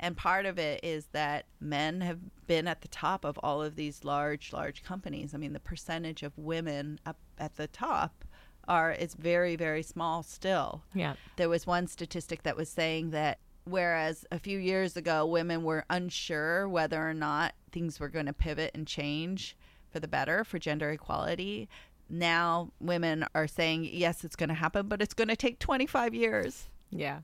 And 0.00 0.16
part 0.16 0.46
of 0.46 0.58
it 0.58 0.80
is 0.82 1.06
that 1.12 1.44
men 1.60 2.00
have 2.00 2.18
been 2.46 2.66
at 2.66 2.80
the 2.80 2.88
top 2.88 3.24
of 3.24 3.38
all 3.42 3.62
of 3.62 3.76
these 3.76 4.02
large, 4.02 4.52
large 4.52 4.82
companies. 4.82 5.34
I 5.34 5.36
mean, 5.36 5.52
the 5.52 5.60
percentage 5.60 6.22
of 6.22 6.36
women 6.38 6.98
up 7.04 7.18
at 7.38 7.56
the 7.56 7.68
top 7.68 8.24
are 8.66 8.92
it's 8.92 9.14
very, 9.14 9.56
very 9.56 9.82
small 9.82 10.22
still. 10.22 10.82
Yeah. 10.94 11.14
There 11.36 11.48
was 11.48 11.66
one 11.66 11.86
statistic 11.86 12.42
that 12.44 12.56
was 12.56 12.70
saying 12.70 13.10
that 13.10 13.38
whereas 13.64 14.24
a 14.32 14.38
few 14.38 14.58
years 14.58 14.96
ago 14.96 15.26
women 15.26 15.64
were 15.64 15.84
unsure 15.90 16.66
whether 16.68 17.06
or 17.06 17.14
not 17.14 17.54
things 17.70 18.00
were 18.00 18.08
going 18.08 18.26
to 18.26 18.32
pivot 18.32 18.70
and 18.74 18.86
change 18.86 19.56
for 19.90 20.00
the 20.00 20.08
better 20.08 20.44
for 20.44 20.58
gender 20.58 20.90
equality, 20.90 21.68
now 22.10 22.72
women 22.80 23.24
are 23.34 23.46
saying 23.46 23.88
yes, 23.92 24.24
it's 24.24 24.36
going 24.36 24.48
to 24.48 24.54
happen, 24.54 24.88
but 24.88 25.00
it's 25.00 25.14
going 25.14 25.28
to 25.28 25.36
take 25.36 25.58
25 25.58 26.14
years. 26.14 26.68
Yeah. 26.90 27.20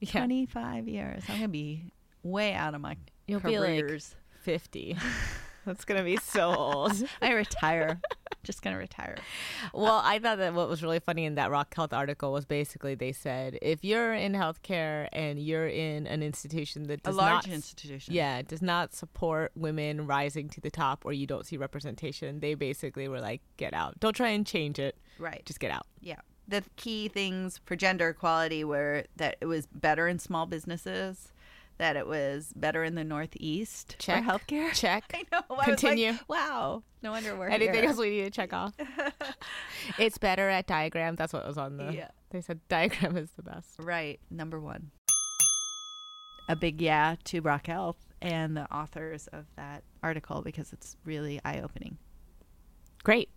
Yeah. 0.00 0.12
25 0.12 0.88
years. 0.88 1.22
I'm 1.28 1.34
going 1.34 1.42
to 1.42 1.48
be 1.48 1.84
way 2.22 2.52
out 2.54 2.74
of 2.74 2.80
my 2.80 2.96
You'll 3.26 3.40
be 3.40 3.58
like 3.58 3.84
careers. 3.84 4.14
50. 4.42 4.96
That's 5.66 5.84
going 5.84 5.98
to 5.98 6.04
be 6.04 6.16
so 6.16 6.54
old. 6.54 6.92
I 7.22 7.32
retire. 7.32 8.00
Just 8.44 8.62
going 8.62 8.74
to 8.74 8.78
retire. 8.80 9.16
Well, 9.74 10.00
I 10.04 10.18
thought 10.18 10.38
that 10.38 10.54
what 10.54 10.68
was 10.68 10.82
really 10.82 11.00
funny 11.00 11.24
in 11.24 11.34
that 11.34 11.50
Rock 11.50 11.74
Health 11.74 11.92
article 11.92 12.32
was 12.32 12.44
basically 12.44 12.94
they 12.94 13.12
said 13.12 13.58
if 13.60 13.84
you're 13.84 14.14
in 14.14 14.32
healthcare 14.32 15.08
and 15.12 15.38
you're 15.38 15.66
in 15.68 16.06
an 16.06 16.22
institution 16.22 16.84
that 16.84 17.00
A 17.04 17.12
large 17.12 17.46
not 17.46 17.48
institution. 17.48 18.14
yeah 18.14 18.40
does 18.42 18.62
not 18.62 18.94
support 18.94 19.52
women 19.56 20.06
rising 20.06 20.48
to 20.50 20.60
the 20.60 20.70
top 20.70 21.04
or 21.04 21.12
you 21.12 21.26
don't 21.26 21.44
see 21.46 21.56
representation, 21.56 22.40
they 22.40 22.54
basically 22.54 23.08
were 23.08 23.20
like 23.20 23.42
get 23.56 23.74
out. 23.74 23.98
Don't 24.00 24.14
try 24.14 24.28
and 24.28 24.46
change 24.46 24.78
it. 24.78 24.96
Right. 25.18 25.42
Just 25.44 25.60
get 25.60 25.70
out. 25.70 25.86
Yeah. 26.00 26.20
The 26.46 26.62
key 26.76 27.08
things 27.08 27.60
for 27.66 27.76
gender 27.76 28.08
equality 28.10 28.64
were 28.64 29.04
that 29.16 29.36
it 29.40 29.46
was 29.46 29.66
better 29.66 30.08
in 30.08 30.18
small 30.18 30.46
businesses, 30.46 31.32
that 31.78 31.96
it 31.96 32.06
was 32.06 32.52
better 32.54 32.84
in 32.84 32.94
the 32.94 33.04
Northeast 33.04 33.96
Check. 33.98 34.24
for 34.24 34.30
healthcare. 34.30 34.72
Check. 34.74 35.04
I 35.14 35.24
know. 35.32 35.56
I 35.56 35.64
Continue. 35.64 36.12
like, 36.12 36.28
wow. 36.28 36.82
No 37.02 37.12
wonder 37.12 37.36
we're 37.36 37.48
Anything 37.48 37.74
here. 37.74 37.84
else 37.84 37.96
we 37.96 38.10
need 38.10 38.24
to 38.24 38.30
check 38.30 38.52
off? 38.52 38.74
it's 39.98 40.18
better 40.18 40.48
at 40.48 40.66
diagram. 40.66 41.14
That's 41.16 41.32
what 41.32 41.46
was 41.46 41.56
on 41.56 41.76
the. 41.76 41.92
Yeah. 41.92 42.08
They 42.30 42.40
said 42.40 42.60
diagram 42.68 43.16
is 43.16 43.30
the 43.32 43.42
best. 43.42 43.76
Right. 43.78 44.20
Number 44.30 44.60
one. 44.60 44.90
A 46.48 46.56
big 46.56 46.80
yeah 46.80 47.16
to 47.24 47.40
Rock 47.40 47.66
Health 47.66 47.98
and 48.20 48.56
the 48.56 48.70
authors 48.74 49.28
of 49.28 49.46
that 49.56 49.84
article 50.02 50.42
because 50.42 50.72
it's 50.72 50.96
really 51.04 51.40
eye 51.44 51.60
opening. 51.60 51.98
Great. 53.04 53.28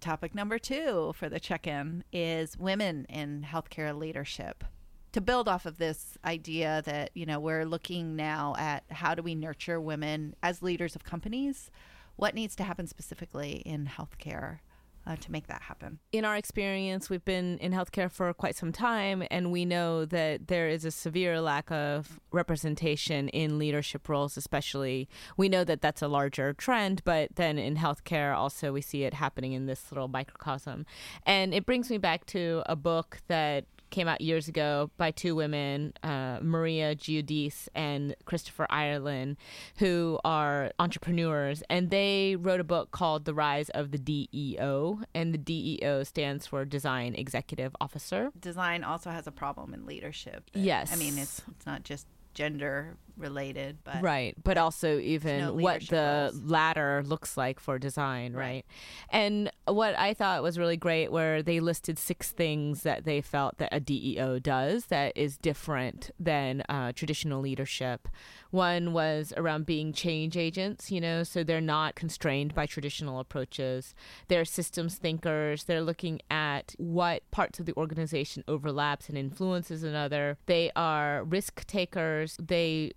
Topic 0.00 0.34
number 0.34 0.58
two 0.58 1.12
for 1.16 1.28
the 1.28 1.40
check 1.40 1.66
in 1.66 2.04
is 2.12 2.56
women 2.58 3.06
in 3.08 3.44
healthcare 3.48 3.96
leadership. 3.98 4.64
To 5.12 5.20
build 5.20 5.48
off 5.48 5.66
of 5.66 5.78
this 5.78 6.16
idea 6.24 6.82
that, 6.86 7.10
you 7.14 7.26
know, 7.26 7.40
we're 7.40 7.64
looking 7.64 8.14
now 8.14 8.54
at 8.58 8.84
how 8.90 9.16
do 9.16 9.22
we 9.22 9.34
nurture 9.34 9.80
women 9.80 10.36
as 10.42 10.62
leaders 10.62 10.94
of 10.94 11.02
companies, 11.02 11.70
what 12.14 12.34
needs 12.34 12.54
to 12.56 12.64
happen 12.64 12.86
specifically 12.86 13.62
in 13.66 13.86
healthcare 13.86 14.60
uh, 15.06 15.16
to 15.16 15.32
make 15.32 15.48
that 15.48 15.62
happen? 15.62 15.98
in 16.12 16.24
our 16.24 16.36
experience, 16.36 17.08
we've 17.10 17.24
been 17.24 17.58
in 17.58 17.72
healthcare 17.72 18.10
for 18.10 18.32
quite 18.34 18.54
some 18.54 18.70
time, 18.70 19.24
and 19.30 19.50
we 19.50 19.64
know 19.64 20.04
that 20.04 20.48
there 20.48 20.68
is 20.68 20.84
a 20.84 20.90
severe 20.90 21.40
lack 21.40 21.70
of 21.72 22.20
representation 22.30 23.28
in 23.30 23.58
leadership 23.58 24.08
roles, 24.08 24.36
especially. 24.36 25.08
We 25.36 25.48
know 25.48 25.64
that 25.64 25.80
that's 25.80 26.02
a 26.02 26.08
larger 26.08 26.52
trend, 26.52 27.02
but 27.04 27.36
then 27.36 27.58
in 27.58 27.76
healthcare, 27.76 28.36
also, 28.36 28.72
we 28.72 28.80
see 28.80 29.04
it 29.04 29.14
happening 29.14 29.54
in 29.54 29.66
this 29.66 29.90
little 29.90 30.08
microcosm. 30.08 30.84
And 31.24 31.54
it 31.54 31.66
brings 31.66 31.90
me 31.90 31.98
back 31.98 32.26
to 32.26 32.62
a 32.66 32.76
book 32.76 33.18
that 33.28 33.64
came 33.90 34.08
out 34.08 34.20
years 34.20 34.48
ago 34.48 34.90
by 34.96 35.10
two 35.10 35.34
women, 35.34 35.92
uh, 36.02 36.38
Maria 36.40 36.94
Giudice 36.94 37.68
and 37.74 38.14
Christopher 38.24 38.66
Ireland, 38.70 39.36
who 39.78 40.18
are 40.24 40.72
entrepreneurs. 40.78 41.62
And 41.68 41.90
they 41.90 42.36
wrote 42.36 42.60
a 42.60 42.64
book 42.64 42.90
called 42.90 43.24
The 43.24 43.34
Rise 43.34 43.68
of 43.70 43.90
the 43.90 43.98
DEO. 43.98 45.00
And 45.14 45.34
the 45.34 45.38
DEO 45.38 46.04
stands 46.04 46.46
for 46.46 46.64
Design 46.64 47.14
Executive 47.14 47.74
Officer. 47.80 48.30
Design 48.40 48.84
also 48.84 49.10
has 49.10 49.26
a 49.26 49.32
problem 49.32 49.74
in 49.74 49.86
leadership. 49.86 50.50
Yes. 50.54 50.92
I 50.92 50.96
mean, 50.96 51.18
it's 51.18 51.42
it's 51.50 51.66
not 51.66 51.82
just 51.82 52.06
gender 52.34 52.96
related, 53.20 53.78
but 53.84 54.02
right 54.02 54.34
but 54.42 54.56
also 54.56 54.98
even 54.98 55.38
no 55.40 55.52
what 55.54 55.80
the 55.88 56.30
roles. 56.32 56.50
ladder 56.50 57.02
looks 57.06 57.36
like 57.36 57.60
for 57.60 57.78
design 57.78 58.32
right. 58.32 58.40
Right. 58.40 58.66
and 59.10 59.50
what 59.66 59.98
i 59.98 60.14
thought 60.14 60.42
was 60.42 60.58
really 60.58 60.76
great 60.76 61.12
where 61.12 61.42
they 61.42 61.60
listed 61.60 61.98
six 61.98 62.32
things 62.32 62.82
that 62.82 63.04
they 63.04 63.20
felt 63.20 63.58
that 63.58 63.68
a 63.72 63.80
deo 63.80 64.38
does 64.38 64.86
that 64.86 65.12
is 65.16 65.36
different 65.36 66.10
than 66.18 66.62
uh, 66.68 66.92
traditional 66.92 67.40
leadership 67.40 68.08
one 68.50 68.92
was 68.92 69.32
around 69.36 69.66
being 69.66 69.92
change 69.92 70.36
agents 70.36 70.90
you 70.90 71.00
know 71.00 71.22
so 71.22 71.44
they're 71.44 71.60
not 71.60 71.94
constrained 71.94 72.54
by 72.54 72.66
traditional 72.66 73.20
approaches 73.20 73.94
they're 74.28 74.44
systems 74.44 74.96
thinkers 74.96 75.64
they're 75.64 75.82
looking 75.82 76.20
at 76.30 76.74
what 76.78 77.28
parts 77.30 77.60
of 77.60 77.66
the 77.66 77.74
organization 77.76 78.42
overlaps 78.48 79.08
and 79.08 79.16
influences 79.18 79.82
another 79.82 80.38
they 80.46 80.70
are 80.74 81.22
risk 81.24 81.66
takers 81.66 82.36
they 82.40 82.92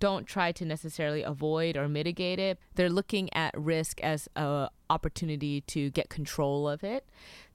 don't 0.00 0.26
try 0.26 0.52
to 0.52 0.64
necessarily 0.64 1.22
avoid 1.22 1.76
or 1.76 1.88
mitigate 1.88 2.38
it. 2.38 2.58
They're 2.74 2.90
looking 2.90 3.32
at 3.34 3.54
risk 3.56 4.00
as 4.02 4.28
a 4.36 4.68
opportunity 4.90 5.60
to 5.62 5.90
get 5.90 6.08
control 6.08 6.68
of 6.68 6.84
it. 6.84 7.06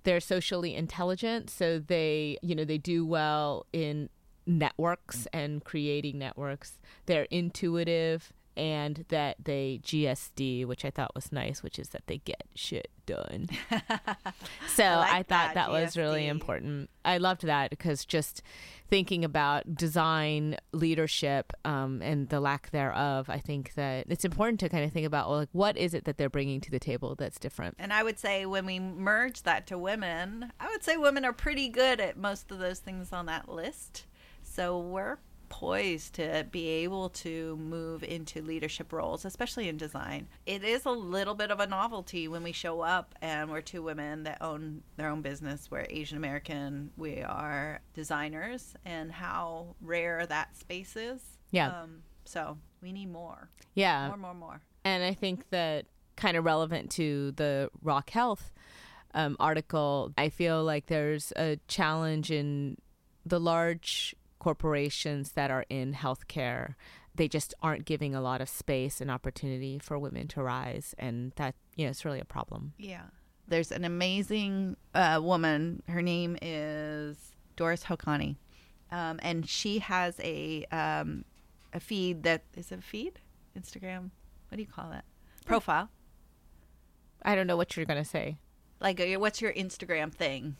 They're 0.03 0.19
socially 0.19 0.75
intelligent, 0.75 1.49
so 1.49 1.79
they, 1.79 2.37
you 2.41 2.55
know, 2.55 2.65
they 2.65 2.77
do 2.77 3.05
well 3.05 3.65
in 3.73 4.09
networks 4.45 5.27
and 5.33 5.63
creating 5.63 6.17
networks. 6.17 6.79
They're 7.05 7.27
intuitive 7.29 8.33
and 8.59 9.05
that 9.07 9.37
they 9.41 9.79
GSD, 9.83 10.65
which 10.65 10.83
I 10.83 10.89
thought 10.89 11.15
was 11.15 11.31
nice, 11.31 11.63
which 11.63 11.79
is 11.79 11.89
that 11.89 12.03
they 12.07 12.17
get 12.17 12.43
shit 12.55 12.89
done. 13.05 13.47
so 14.67 14.83
I 14.83 14.95
like 14.97 15.11
I, 15.11 15.23
thought 15.23 15.25
that, 15.27 15.53
that, 15.55 15.71
was 15.71 15.95
really 15.95 16.27
important. 16.27 16.89
I 17.05 17.19
loved 17.19 17.43
that 17.43 17.69
because 17.69 18.03
just 18.03 18.41
thinking 18.89 19.23
about 19.23 19.75
design 19.75 20.57
leadership 20.73 21.53
um, 21.63 22.01
and 22.01 22.27
the 22.27 22.41
lack 22.41 22.71
thereof, 22.71 23.29
I 23.29 23.39
think 23.39 23.75
that 23.75 24.07
it's 24.09 24.25
important 24.25 24.59
to 24.59 24.67
kind 24.67 24.83
of 24.83 24.91
think 24.91 25.07
about 25.07 25.29
well, 25.29 25.39
like 25.39 25.49
what 25.53 25.77
is 25.77 25.93
it 25.93 26.03
that 26.03 26.17
they're 26.17 26.29
bringing 26.29 26.59
to 26.61 26.71
the 26.71 26.79
table 26.79 27.15
that's 27.15 27.39
different. 27.39 27.75
And 27.79 27.93
I 27.93 28.03
would 28.03 28.19
say 28.19 28.45
when 28.45 28.65
we 28.65 28.77
merge 28.77 29.43
that 29.43 29.67
to 29.67 29.77
women, 29.77 30.51
I 30.59 30.67
would 30.67 30.83
say 30.83 30.97
women 30.97 31.23
are 31.23 31.33
pretty 31.33 31.69
good 31.69 32.01
at 32.01 32.17
most 32.17 32.51
of 32.51 32.59
those 32.59 32.79
things 32.79 33.13
on 33.13 33.25
that 33.27 33.47
list. 33.47 34.05
So 34.43 34.77
we're 34.77 35.19
poised 35.49 36.13
to 36.15 36.45
be 36.51 36.67
able 36.67 37.09
to 37.09 37.57
move 37.57 38.03
into 38.03 38.41
leadership 38.41 38.93
roles, 38.93 39.25
especially 39.25 39.67
in 39.67 39.77
design. 39.77 40.27
It 40.45 40.63
is 40.63 40.85
a 40.85 40.91
little 40.91 41.35
bit 41.35 41.51
of 41.51 41.59
a 41.59 41.67
novelty 41.67 42.27
when 42.27 42.43
we 42.43 42.51
show 42.51 42.81
up 42.81 43.15
and 43.21 43.49
we're 43.49 43.61
two 43.61 43.81
women 43.81 44.23
that 44.23 44.41
own 44.41 44.83
their 44.97 45.09
own 45.09 45.21
business. 45.21 45.69
We're 45.69 45.85
Asian 45.89 46.17
American, 46.17 46.91
we 46.97 47.21
are 47.21 47.81
designers, 47.93 48.73
and 48.85 49.11
how 49.11 49.75
rare 49.81 50.25
that 50.25 50.55
space 50.57 50.95
is. 50.95 51.21
Yeah. 51.51 51.81
Um, 51.81 52.03
so 52.25 52.57
we 52.81 52.91
need 52.91 53.11
more. 53.11 53.49
Yeah, 53.73 54.07
More, 54.09 54.17
more, 54.17 54.33
more. 54.33 54.61
And 54.83 55.03
I 55.03 55.13
think 55.13 55.49
that 55.49 55.85
kind 56.15 56.37
of 56.37 56.45
relevant 56.45 56.91
to 56.91 57.31
the 57.31 57.69
Rock 57.81 58.09
Health 58.09 58.51
um, 59.13 59.35
article, 59.39 60.13
I 60.17 60.29
feel 60.29 60.63
like 60.63 60.85
there's 60.85 61.33
a 61.35 61.57
challenge 61.67 62.29
in 62.31 62.77
the 63.25 63.39
large 63.39 64.15
corporations 64.39 65.33
that 65.33 65.51
are 65.51 65.65
in 65.69 65.93
healthcare. 65.93 66.75
They 67.15 67.27
just 67.27 67.53
aren't 67.61 67.85
giving 67.85 68.15
a 68.15 68.21
lot 68.21 68.41
of 68.41 68.49
space 68.49 69.01
and 69.01 69.11
opportunity 69.11 69.79
for 69.79 69.99
women 69.99 70.27
to 70.29 70.43
rise. 70.43 70.95
And 70.97 71.33
that, 71.35 71.55
you 71.75 71.85
know, 71.85 71.91
it's 71.91 72.05
really 72.05 72.19
a 72.19 72.25
problem. 72.25 72.73
Yeah. 72.77 73.03
There's 73.47 73.71
an 73.71 73.83
amazing 73.83 74.77
uh, 74.93 75.19
woman. 75.21 75.83
Her 75.87 76.01
name 76.01 76.37
is 76.41 77.17
Doris 77.55 77.83
Hokani. 77.83 78.37
Um, 78.91 79.19
and 79.21 79.47
she 79.47 79.79
has 79.79 80.19
a 80.23 80.65
um, 80.71 81.25
a 81.73 81.79
feed 81.79 82.23
that 82.23 82.43
is 82.55 82.71
it 82.71 82.79
a 82.79 82.81
feed? 82.81 83.19
Instagram? 83.57 84.11
What 84.49 84.55
do 84.55 84.61
you 84.61 84.67
call 84.67 84.91
it? 84.91 85.03
Profile. 85.45 85.89
I 87.23 87.35
don't 87.35 87.47
know 87.47 87.57
what 87.57 87.75
you're 87.75 87.85
going 87.85 88.01
to 88.01 88.09
say. 88.09 88.37
Like, 88.79 88.99
uh, 88.99 89.19
what's 89.19 89.41
your 89.41 89.53
Instagram 89.53 90.13
thing? 90.13 90.55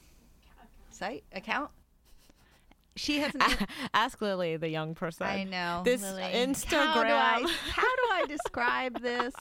Site? 0.92 1.24
Account? 1.32 1.72
She 3.00 3.20
has 3.20 3.34
an. 3.40 3.68
Ask 3.94 4.22
Lily, 4.22 4.58
the 4.58 4.70
young 4.70 4.94
person. 4.94 5.26
I 5.26 5.44
know. 5.46 5.82
This 5.86 6.02
Lily. 6.02 6.24
Instagram. 6.24 6.74
How 6.84 7.04
do, 7.04 7.14
I, 7.14 7.56
how 7.72 7.96
do 7.96 8.04
I 8.12 8.26
describe 8.28 9.02
this? 9.02 9.34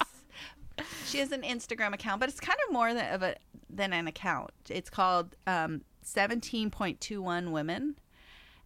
She 1.07 1.19
has 1.19 1.33
an 1.33 1.43
Instagram 1.43 1.93
account, 1.93 2.21
but 2.21 2.29
it's 2.29 2.39
kind 2.39 2.59
of 2.67 2.73
more 2.73 2.95
than 2.95 3.13
of 3.13 3.23
a 3.23 3.35
than 3.69 3.93
an 3.93 4.07
account. 4.07 4.53
It's 4.69 4.91
called 4.91 5.35
um, 5.47 5.83
seventeen 6.03 6.71
point 6.71 7.01
two 7.01 7.21
one 7.21 7.51
women, 7.51 7.97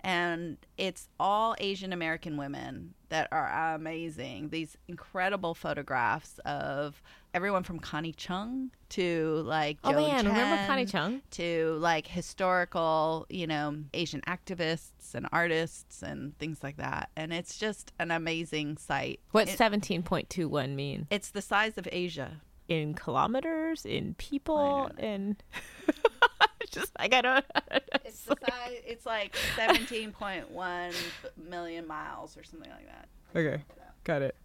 and 0.00 0.58
it's 0.76 1.08
all 1.18 1.54
Asian 1.58 1.92
American 1.92 2.36
women 2.36 2.92
that 3.08 3.28
are 3.32 3.74
amazing. 3.74 4.50
These 4.50 4.76
incredible 4.88 5.54
photographs 5.54 6.38
of 6.44 7.02
everyone 7.34 7.62
from 7.62 7.78
Connie 7.78 8.12
Chung 8.12 8.70
to 8.90 9.42
like 9.46 9.78
Oh 9.84 9.92
Joan 9.92 10.02
man, 10.08 10.26
remember 10.26 10.66
Connie 10.66 10.84
Chung? 10.86 11.22
to 11.32 11.76
like 11.80 12.06
historical, 12.06 13.26
you 13.30 13.46
know, 13.46 13.76
Asian 13.94 14.20
activists 14.22 15.14
and 15.14 15.26
artists 15.32 16.02
and 16.02 16.36
things 16.38 16.62
like 16.62 16.76
that. 16.76 17.10
And 17.16 17.32
it's 17.32 17.58
just 17.58 17.92
an 17.98 18.10
amazing 18.10 18.76
site. 18.76 19.20
What's 19.30 19.54
It- 19.54 19.58
seventeen 19.58 20.02
point 20.02 20.28
two 20.30 20.48
one 20.48 20.76
mean? 20.76 21.06
it's 21.10 21.30
the 21.30 21.42
size 21.42 21.78
of 21.78 21.88
Asia. 21.90 22.40
In 22.68 22.94
kilometers, 22.94 23.84
in 23.84 24.14
people, 24.14 24.88
don't 24.88 24.98
in 25.00 25.36
just 26.70 26.92
I 26.96 27.08
gotta. 27.08 27.42
It's 28.04 28.22
the 28.24 28.36
size. 28.48 28.78
It's 28.86 29.04
like 29.06 29.34
seventeen 29.56 30.12
point 30.12 30.50
one 30.50 30.92
million 31.36 31.86
miles 31.86 32.36
or 32.36 32.44
something 32.44 32.70
like 32.70 32.86
that. 32.86 33.08
okay, 33.38 33.62
got 34.04 34.22
it. 34.22 34.36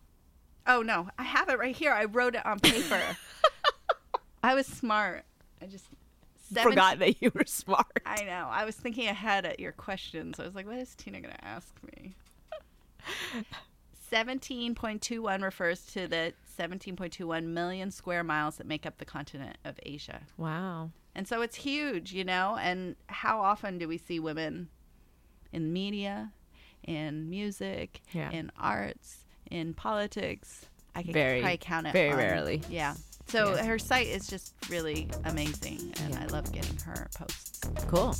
Oh 0.67 0.81
no, 0.81 1.09
I 1.17 1.23
have 1.23 1.49
it 1.49 1.57
right 1.59 1.75
here. 1.75 1.93
I 1.93 2.05
wrote 2.05 2.35
it 2.35 2.45
on 2.45 2.59
paper. 2.59 3.01
I 4.43 4.53
was 4.53 4.67
smart. 4.67 5.23
I 5.61 5.65
just 5.65 5.85
17 6.53 6.71
Forgot 6.71 6.99
that 6.99 7.21
you 7.21 7.31
were 7.33 7.45
smart. 7.45 8.01
I 8.05 8.23
know. 8.23 8.47
I 8.49 8.63
was 8.65 8.75
thinking 8.75 9.07
ahead 9.07 9.45
at 9.45 9.59
your 9.59 9.71
questions. 9.73 10.39
I 10.39 10.43
was 10.43 10.55
like, 10.55 10.65
what 10.67 10.77
is 10.77 10.95
Tina 10.95 11.19
going 11.19 11.33
to 11.33 11.45
ask 11.45 11.73
me? 11.83 12.15
17.21 14.11 15.43
refers 15.43 15.85
to 15.87 16.07
the 16.07 16.33
17.21 16.57 17.43
million 17.43 17.91
square 17.91 18.23
miles 18.23 18.55
that 18.57 18.65
make 18.67 18.85
up 18.85 18.97
the 18.97 19.05
continent 19.05 19.57
of 19.65 19.79
Asia. 19.83 20.21
Wow. 20.37 20.91
And 21.13 21.27
so 21.27 21.41
it's 21.41 21.57
huge, 21.57 22.13
you 22.13 22.23
know? 22.23 22.57
And 22.59 22.95
how 23.07 23.41
often 23.41 23.77
do 23.77 23.87
we 23.87 23.97
see 23.97 24.19
women 24.19 24.69
in 25.51 25.73
media, 25.73 26.31
in 26.83 27.29
music, 27.29 28.01
Yeah. 28.11 28.31
in 28.31 28.51
arts, 28.57 29.25
in 29.47 29.73
politics? 29.73 30.65
I 30.95 31.03
can 31.03 31.13
Very, 31.13 31.41
probably 31.41 31.57
count 31.57 31.87
it. 31.87 31.93
very 31.93 32.11
on- 32.11 32.17
rarely. 32.17 32.61
Yeah. 32.69 32.95
So 33.27 33.55
Yeah. 33.55 33.65
her 33.65 33.77
site 33.79 34.07
is 34.07 34.27
just 34.27 34.53
really 34.69 35.07
amazing, 35.25 35.93
and 36.01 36.13
Yeah. 36.13 36.21
I 36.23 36.25
love 36.27 36.51
getting 36.51 36.77
her 36.79 37.07
posts. 37.15 37.59
Cool. 37.87 38.15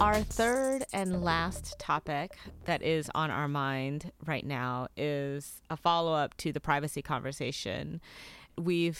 Our 0.00 0.20
third 0.22 0.84
and 0.92 1.22
last 1.22 1.78
topic 1.78 2.32
that 2.64 2.82
is 2.82 3.10
on 3.14 3.30
our 3.30 3.46
mind 3.46 4.10
right 4.26 4.44
now 4.44 4.88
is 4.96 5.60
a 5.70 5.76
follow 5.76 6.12
up 6.12 6.36
to 6.38 6.52
the 6.52 6.60
privacy 6.60 7.02
conversation. 7.02 8.00
We've 8.58 8.96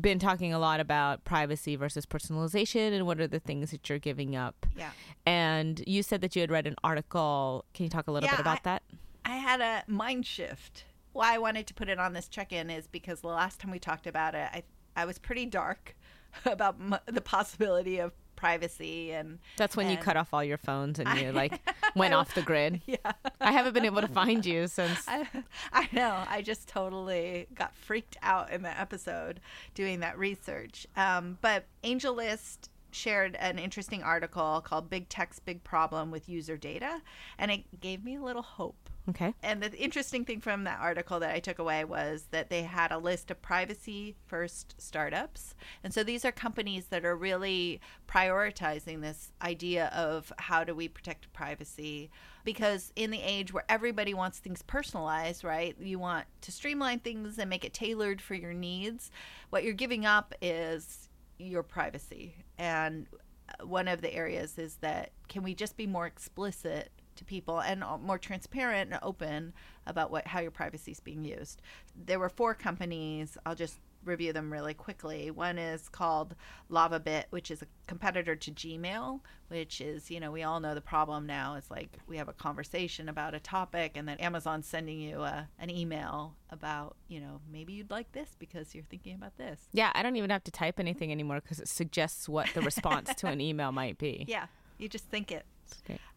been 0.00 0.18
talking 0.18 0.52
a 0.54 0.58
lot 0.58 0.80
about 0.80 1.24
privacy 1.24 1.76
versus 1.76 2.06
personalization 2.06 2.92
and 2.92 3.06
what 3.06 3.20
are 3.20 3.26
the 3.26 3.40
things 3.40 3.70
that 3.72 3.88
you're 3.88 3.98
giving 3.98 4.36
up. 4.36 4.66
Yeah. 4.76 4.90
And 5.26 5.82
you 5.86 6.02
said 6.02 6.20
that 6.20 6.36
you 6.36 6.40
had 6.40 6.50
read 6.50 6.66
an 6.66 6.76
article. 6.84 7.64
Can 7.74 7.84
you 7.84 7.90
talk 7.90 8.06
a 8.06 8.12
little 8.12 8.28
Yeah, 8.28 8.34
bit 8.36 8.40
about 8.40 8.58
I- 8.58 8.60
that? 8.64 8.82
I 9.24 9.36
had 9.36 9.60
a 9.60 9.82
mind 9.90 10.24
shift. 10.24 10.84
Why 11.12 11.34
I 11.34 11.38
wanted 11.38 11.66
to 11.66 11.74
put 11.74 11.88
it 11.88 11.98
on 11.98 12.12
this 12.12 12.28
check-in 12.28 12.70
is 12.70 12.86
because 12.86 13.22
the 13.22 13.28
last 13.28 13.58
time 13.60 13.70
we 13.70 13.78
talked 13.78 14.06
about 14.06 14.34
it, 14.34 14.48
I 14.52 14.62
I 14.98 15.04
was 15.04 15.18
pretty 15.18 15.44
dark 15.46 15.94
about 16.46 16.76
m- 16.80 16.96
the 17.06 17.20
possibility 17.20 17.98
of 17.98 18.12
privacy 18.36 19.12
and 19.12 19.38
That's 19.56 19.76
when 19.76 19.90
you 19.90 19.96
cut 19.96 20.16
off 20.16 20.32
all 20.32 20.44
your 20.44 20.58
phones 20.58 20.98
and 20.98 21.08
you 21.20 21.32
like 21.32 21.60
went 21.96 22.14
off 22.14 22.34
the 22.34 22.42
grid. 22.42 22.82
yeah. 22.86 22.96
I 23.40 23.52
haven't 23.52 23.74
been 23.74 23.84
able 23.84 24.00
to 24.02 24.08
find 24.08 24.44
you 24.44 24.66
since 24.68 25.04
I, 25.08 25.26
I 25.72 25.88
know. 25.92 26.24
I 26.28 26.42
just 26.42 26.68
totally 26.68 27.46
got 27.54 27.74
freaked 27.74 28.16
out 28.22 28.50
in 28.50 28.62
the 28.62 28.80
episode 28.80 29.40
doing 29.74 30.00
that 30.00 30.18
research. 30.18 30.86
Um, 30.96 31.38
but 31.40 31.64
AngelList 31.82 32.68
shared 32.90 33.36
an 33.36 33.58
interesting 33.58 34.02
article 34.02 34.62
called 34.64 34.88
"Big 34.88 35.08
Tech's 35.08 35.38
Big 35.38 35.62
Problem 35.64 36.10
with 36.10 36.28
User 36.28 36.56
Data," 36.56 37.02
and 37.38 37.50
it 37.50 37.80
gave 37.80 38.04
me 38.04 38.16
a 38.16 38.22
little 38.22 38.42
hope. 38.42 38.85
Okay. 39.08 39.34
And 39.42 39.62
the 39.62 39.72
interesting 39.78 40.24
thing 40.24 40.40
from 40.40 40.64
that 40.64 40.80
article 40.80 41.20
that 41.20 41.34
I 41.34 41.38
took 41.38 41.58
away 41.58 41.84
was 41.84 42.26
that 42.32 42.50
they 42.50 42.62
had 42.62 42.90
a 42.90 42.98
list 42.98 43.30
of 43.30 43.40
privacy 43.40 44.16
first 44.26 44.74
startups. 44.78 45.54
And 45.84 45.94
so 45.94 46.02
these 46.02 46.24
are 46.24 46.32
companies 46.32 46.86
that 46.86 47.04
are 47.04 47.16
really 47.16 47.80
prioritizing 48.08 49.00
this 49.00 49.30
idea 49.42 49.86
of 49.94 50.32
how 50.38 50.64
do 50.64 50.74
we 50.74 50.88
protect 50.88 51.32
privacy 51.32 52.10
because 52.44 52.92
in 52.96 53.10
the 53.10 53.20
age 53.20 53.52
where 53.52 53.64
everybody 53.68 54.12
wants 54.12 54.38
things 54.38 54.62
personalized, 54.62 55.44
right? 55.44 55.76
You 55.80 55.98
want 55.98 56.26
to 56.42 56.52
streamline 56.52 57.00
things 57.00 57.38
and 57.38 57.48
make 57.48 57.64
it 57.64 57.74
tailored 57.74 58.20
for 58.20 58.34
your 58.34 58.54
needs. 58.54 59.10
What 59.50 59.62
you're 59.62 59.72
giving 59.72 60.04
up 60.04 60.34
is 60.42 61.08
your 61.38 61.62
privacy. 61.62 62.34
And 62.58 63.06
uh, 63.48 63.66
one 63.66 63.86
of 63.86 64.00
the 64.00 64.12
areas 64.12 64.58
is 64.58 64.76
that 64.76 65.12
can 65.28 65.42
we 65.42 65.54
just 65.54 65.76
be 65.76 65.86
more 65.86 66.06
explicit 66.06 66.90
to 67.16 67.24
people 67.24 67.60
and 67.60 67.82
uh, 67.82 67.98
more 67.98 68.18
transparent 68.18 68.92
and 68.92 69.00
open 69.02 69.52
about 69.86 70.10
what 70.10 70.26
how 70.26 70.40
your 70.40 70.50
privacy 70.50 70.92
is 70.92 71.00
being 71.00 71.24
used. 71.24 71.62
There 71.94 72.18
were 72.18 72.28
four 72.28 72.54
companies. 72.54 73.36
I'll 73.44 73.54
just 73.54 73.78
review 74.06 74.32
them 74.32 74.52
really 74.52 74.74
quickly. 74.74 75.30
One 75.30 75.58
is 75.58 75.88
called 75.88 76.34
LavaBit, 76.70 77.24
which 77.30 77.50
is 77.50 77.62
a 77.62 77.66
competitor 77.86 78.36
to 78.36 78.50
Gmail, 78.50 79.20
which 79.48 79.80
is, 79.80 80.10
you 80.10 80.20
know, 80.20 80.30
we 80.30 80.42
all 80.42 80.60
know 80.60 80.74
the 80.74 80.80
problem 80.80 81.26
now. 81.26 81.56
It's 81.56 81.70
like 81.70 81.98
we 82.06 82.16
have 82.16 82.28
a 82.28 82.32
conversation 82.32 83.08
about 83.08 83.34
a 83.34 83.40
topic 83.40 83.96
and 83.96 84.08
then 84.08 84.18
Amazon's 84.18 84.66
sending 84.66 85.00
you 85.00 85.22
a, 85.22 85.48
an 85.58 85.70
email 85.70 86.36
about, 86.50 86.96
you 87.08 87.20
know, 87.20 87.40
maybe 87.50 87.72
you'd 87.72 87.90
like 87.90 88.12
this 88.12 88.30
because 88.38 88.74
you're 88.74 88.84
thinking 88.84 89.14
about 89.14 89.36
this. 89.36 89.60
Yeah, 89.72 89.90
I 89.94 90.02
don't 90.02 90.16
even 90.16 90.30
have 90.30 90.44
to 90.44 90.50
type 90.50 90.80
anything 90.80 91.10
anymore 91.12 91.40
because 91.40 91.60
it 91.60 91.68
suggests 91.68 92.28
what 92.28 92.48
the 92.54 92.62
response 92.62 93.14
to 93.16 93.26
an 93.26 93.40
email 93.40 93.72
might 93.72 93.98
be. 93.98 94.24
Yeah, 94.28 94.46
you 94.78 94.88
just 94.88 95.06
think 95.06 95.32
it. 95.32 95.44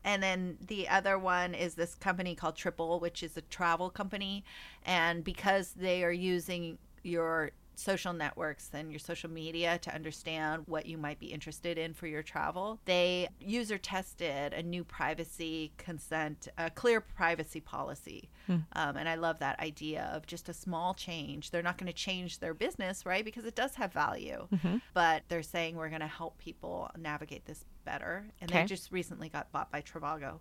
And 0.04 0.24
then 0.24 0.58
the 0.66 0.88
other 0.88 1.20
one 1.20 1.54
is 1.54 1.76
this 1.76 1.96
company 1.96 2.36
called 2.36 2.56
Tripl, 2.56 3.02
which 3.02 3.22
is 3.24 3.36
a 3.38 3.42
travel 3.42 3.90
company. 3.90 4.44
And 4.86 5.24
because 5.24 5.74
they 5.74 6.04
are 6.04 6.12
using 6.12 6.78
your 7.04 7.52
social 7.76 8.12
networks 8.12 8.70
and 8.74 8.92
your 8.92 9.00
social 9.00 9.30
media 9.30 9.78
to 9.78 9.96
understand 9.96 10.64
what 10.66 10.86
you 10.86 10.98
might 10.98 11.18
be 11.18 11.28
interested 11.28 11.78
in 11.78 11.94
for 11.94 12.08
your 12.08 12.22
travel, 12.22 12.78
they 12.84 13.26
user 13.40 13.78
tested 13.78 14.52
a 14.54 14.62
new 14.62 14.84
privacy 14.84 15.72
consent, 15.78 16.50
a 16.58 16.70
clear 16.70 17.00
privacy 17.00 17.62
policy. 17.62 18.30
Um, 18.74 18.98
and 18.98 19.08
I 19.08 19.16
love 19.16 19.40
that 19.40 19.60
idea 19.62 20.12
of 20.14 20.26
just 20.28 20.50
a 20.50 20.54
small 20.54 20.94
change. 20.94 21.52
They're 21.52 21.64
not 21.64 21.78
going 21.78 21.88
to 21.88 21.94
change 21.94 22.40
their 22.40 22.54
business, 22.54 23.06
right? 23.06 23.24
Because 23.24 23.46
it 23.46 23.56
does 23.56 23.76
have 23.76 23.94
value. 23.94 24.48
But 24.94 25.24
they're 25.30 25.42
saying 25.42 25.76
we're 25.78 25.88
going 25.90 26.02
to 26.02 26.08
help 26.08 26.38
people 26.38 26.90
navigate 26.98 27.46
this 27.46 27.64
better. 27.90 28.26
And 28.40 28.52
Okay. 28.52 28.62
they 28.62 28.68
just 28.68 28.92
recently 28.92 29.30
got 29.30 29.52
bought 29.52 29.72
by 29.72 29.82
Trivago. 29.82 30.40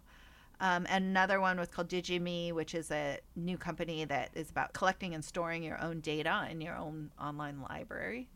Um, 0.60 0.86
another 0.90 1.40
one 1.40 1.56
was 1.58 1.68
called 1.68 1.88
DigiMe, 1.88 2.52
which 2.52 2.74
is 2.74 2.90
a 2.90 3.18
new 3.36 3.56
company 3.56 4.04
that 4.04 4.30
is 4.34 4.50
about 4.50 4.72
collecting 4.72 5.14
and 5.14 5.24
storing 5.24 5.62
your 5.62 5.80
own 5.80 6.00
data 6.00 6.48
in 6.50 6.60
your 6.60 6.76
own 6.76 7.10
online 7.20 7.62
library. 7.62 8.28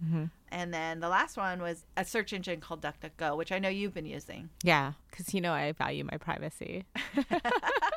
And 0.50 0.72
then 0.72 1.00
the 1.00 1.08
last 1.08 1.36
one 1.36 1.60
was 1.60 1.84
a 1.96 2.04
search 2.04 2.32
engine 2.32 2.60
called 2.60 2.80
DuckDuckGo, 2.80 3.36
which 3.36 3.50
I 3.50 3.58
know 3.58 3.68
you've 3.68 3.92
been 3.94 4.06
using. 4.06 4.50
Yeah, 4.62 4.92
because 5.10 5.34
you 5.34 5.40
know 5.40 5.52
I 5.52 5.72
value 5.72 6.04
my 6.04 6.16
privacy. 6.16 6.84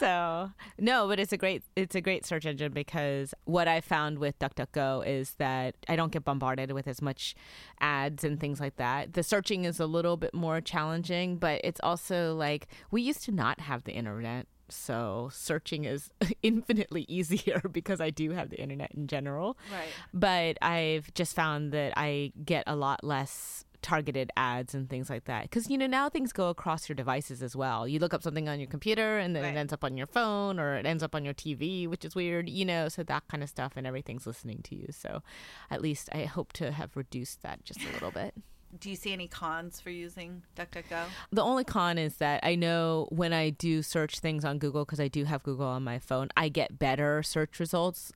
so 0.00 0.50
no, 0.78 1.06
but 1.06 1.20
it's 1.20 1.32
a 1.32 1.36
great 1.36 1.62
it's 1.76 1.94
a 1.94 2.00
great 2.00 2.24
search 2.26 2.46
engine 2.46 2.72
because 2.72 3.34
what 3.44 3.68
I 3.68 3.80
found 3.80 4.18
with 4.18 4.38
DuckDuckGo 4.38 5.06
is 5.06 5.32
that 5.34 5.76
I 5.88 5.96
don't 5.96 6.10
get 6.10 6.24
bombarded 6.24 6.72
with 6.72 6.88
as 6.88 7.00
much 7.02 7.34
ads 7.80 8.24
and 8.24 8.40
things 8.40 8.60
like 8.60 8.76
that. 8.76 9.12
The 9.12 9.22
searching 9.22 9.64
is 9.64 9.78
a 9.78 9.86
little 9.86 10.16
bit 10.16 10.34
more 10.34 10.60
challenging, 10.60 11.36
but 11.36 11.60
it's 11.62 11.80
also 11.82 12.34
like 12.34 12.66
we 12.90 13.02
used 13.02 13.22
to 13.24 13.32
not 13.32 13.60
have 13.60 13.84
the 13.84 13.92
internet. 13.92 14.46
So 14.70 15.30
searching 15.32 15.84
is 15.84 16.10
infinitely 16.42 17.04
easier 17.08 17.60
because 17.72 18.00
I 18.00 18.10
do 18.10 18.30
have 18.30 18.50
the 18.50 18.60
internet 18.60 18.92
in 18.94 19.06
general. 19.06 19.58
Right. 19.70 19.88
But 20.14 20.58
I've 20.62 21.12
just 21.14 21.34
found 21.34 21.72
that 21.72 21.92
I 21.96 22.32
get 22.44 22.64
a 22.66 22.76
lot 22.76 23.04
less 23.04 23.64
targeted 23.82 24.30
ads 24.36 24.74
and 24.74 24.88
things 24.90 25.08
like 25.10 25.24
that 25.24 25.42
because 25.44 25.68
you 25.70 25.78
know 25.78 25.86
now 25.86 26.08
things 26.08 26.32
go 26.32 26.48
across 26.48 26.88
your 26.88 26.94
devices 26.96 27.42
as 27.42 27.56
well 27.56 27.88
you 27.88 27.98
look 27.98 28.12
up 28.12 28.22
something 28.22 28.48
on 28.48 28.60
your 28.60 28.68
computer 28.68 29.18
and 29.18 29.34
then 29.34 29.42
Right. 29.42 29.54
it 29.54 29.58
ends 29.58 29.72
up 29.72 29.82
on 29.84 29.96
your 29.96 30.06
phone 30.06 30.58
or 30.60 30.74
it 30.76 30.86
ends 30.86 31.02
up 31.02 31.14
on 31.14 31.24
your 31.24 31.34
tv 31.34 31.88
which 31.88 32.04
is 32.04 32.14
weird 32.14 32.48
you 32.48 32.64
know 32.64 32.88
so 32.88 33.02
that 33.02 33.26
kind 33.28 33.42
of 33.42 33.48
stuff 33.48 33.72
and 33.76 33.86
everything's 33.86 34.26
listening 34.26 34.60
to 34.64 34.74
you 34.76 34.88
so 34.90 35.22
at 35.70 35.80
least 35.80 36.08
i 36.12 36.24
hope 36.24 36.52
to 36.52 36.72
have 36.72 36.96
reduced 36.96 37.42
that 37.42 37.64
just 37.64 37.80
a 37.82 37.92
little 37.92 38.10
bit 38.10 38.34
Do 38.78 38.88
you 38.88 38.94
see 38.94 39.12
any 39.12 39.26
cons 39.26 39.80
for 39.80 39.90
using 39.90 40.44
DuckDuckGo? 40.54 41.06
The 41.32 41.42
only 41.42 41.64
con 41.64 41.98
is 41.98 42.18
that 42.18 42.38
I 42.44 42.54
know 42.54 43.08
when 43.10 43.32
I 43.32 43.50
do 43.50 43.82
search 43.82 44.20
things 44.20 44.44
on 44.44 44.58
Google, 44.60 44.84
because 44.84 45.00
I 45.00 45.08
do 45.08 45.24
have 45.24 45.42
Google 45.42 45.66
on 45.66 45.82
my 45.82 45.98
phone, 45.98 46.28
I 46.36 46.50
get 46.50 46.78
better 46.78 47.20
search 47.24 47.58
results 47.58 48.12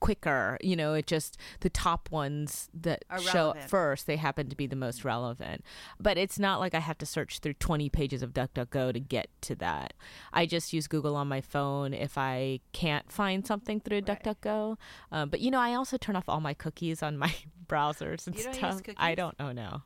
quicker. 0.00 0.58
You 0.60 0.76
know, 0.76 0.94
it 0.94 1.06
just 1.06 1.36
the 1.60 1.70
top 1.70 2.10
ones 2.10 2.68
that 2.74 3.04
show 3.32 3.50
up 3.50 3.56
first, 3.68 4.06
they 4.06 4.16
happen 4.16 4.48
to 4.48 4.56
be 4.56 4.66
the 4.66 4.76
most 4.76 5.04
relevant. 5.04 5.64
But 6.00 6.18
it's 6.18 6.38
not 6.38 6.60
like 6.60 6.74
I 6.74 6.80
have 6.80 6.98
to 6.98 7.06
search 7.06 7.38
through 7.40 7.54
20 7.54 7.88
pages 7.90 8.22
of 8.22 8.32
DuckDuckGo 8.32 8.92
to 8.92 9.00
get 9.00 9.28
to 9.42 9.54
that. 9.56 9.94
I 10.32 10.46
just 10.46 10.72
use 10.72 10.86
Google 10.86 11.16
on 11.16 11.28
my 11.28 11.40
phone 11.40 11.92
if 11.94 12.16
I 12.18 12.60
can't 12.72 13.10
find 13.10 13.46
something 13.46 13.80
through 13.80 14.02
Right. 14.06 14.22
DuckDuckGo. 14.22 14.76
Um, 15.12 15.28
but 15.30 15.40
you 15.40 15.50
know, 15.50 15.60
I 15.60 15.74
also 15.74 15.96
turn 15.96 16.16
off 16.16 16.28
all 16.28 16.40
my 16.40 16.54
cookies 16.54 17.02
on 17.02 17.16
my 17.18 17.34
browsers 17.66 18.26
and 18.26 18.36
You 18.36 18.44
don't 18.44 18.54
use 18.62 18.78
stuff. 18.78 18.94
I 18.98 19.14
don't. 19.14 19.34
Oh 19.40 19.52
no. 19.52 19.82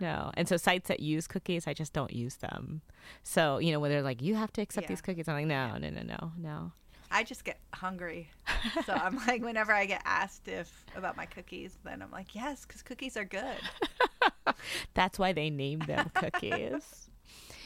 No. 0.00 0.30
And 0.34 0.46
so 0.48 0.56
sites 0.56 0.86
that 0.88 1.00
use 1.00 1.26
cookies, 1.26 1.66
I 1.66 1.74
just 1.74 1.92
don't 1.92 2.12
use 2.12 2.36
them. 2.36 2.82
So, 3.24 3.58
you 3.58 3.72
know, 3.72 3.80
when 3.80 3.90
they're 3.90 4.00
like, 4.02 4.22
you 4.22 4.36
have 4.36 4.52
to 4.52 4.62
accept 4.62 4.84
Yeah. 4.84 4.88
these 4.90 5.00
cookies, 5.00 5.26
I'm 5.26 5.34
like, 5.34 5.46
no, 5.46 5.76
no, 5.76 5.90
no, 5.90 6.02
no, 6.02 6.32
no. 6.38 6.72
I 7.10 7.24
just 7.24 7.44
get 7.44 7.58
hungry. 7.74 8.30
so 8.84 8.92
I'm 8.92 9.16
like, 9.26 9.42
whenever 9.42 9.72
I 9.72 9.86
get 9.86 10.02
asked 10.04 10.48
if 10.48 10.84
about 10.96 11.16
my 11.16 11.26
cookies, 11.26 11.76
then 11.84 12.02
I'm 12.02 12.10
like, 12.10 12.34
yes, 12.34 12.64
because 12.66 12.82
cookies 12.82 13.16
are 13.16 13.24
good. 13.24 13.56
That's 14.94 15.18
why 15.18 15.32
they 15.32 15.50
named 15.50 15.82
them 15.82 16.10
cookies. 16.14 17.10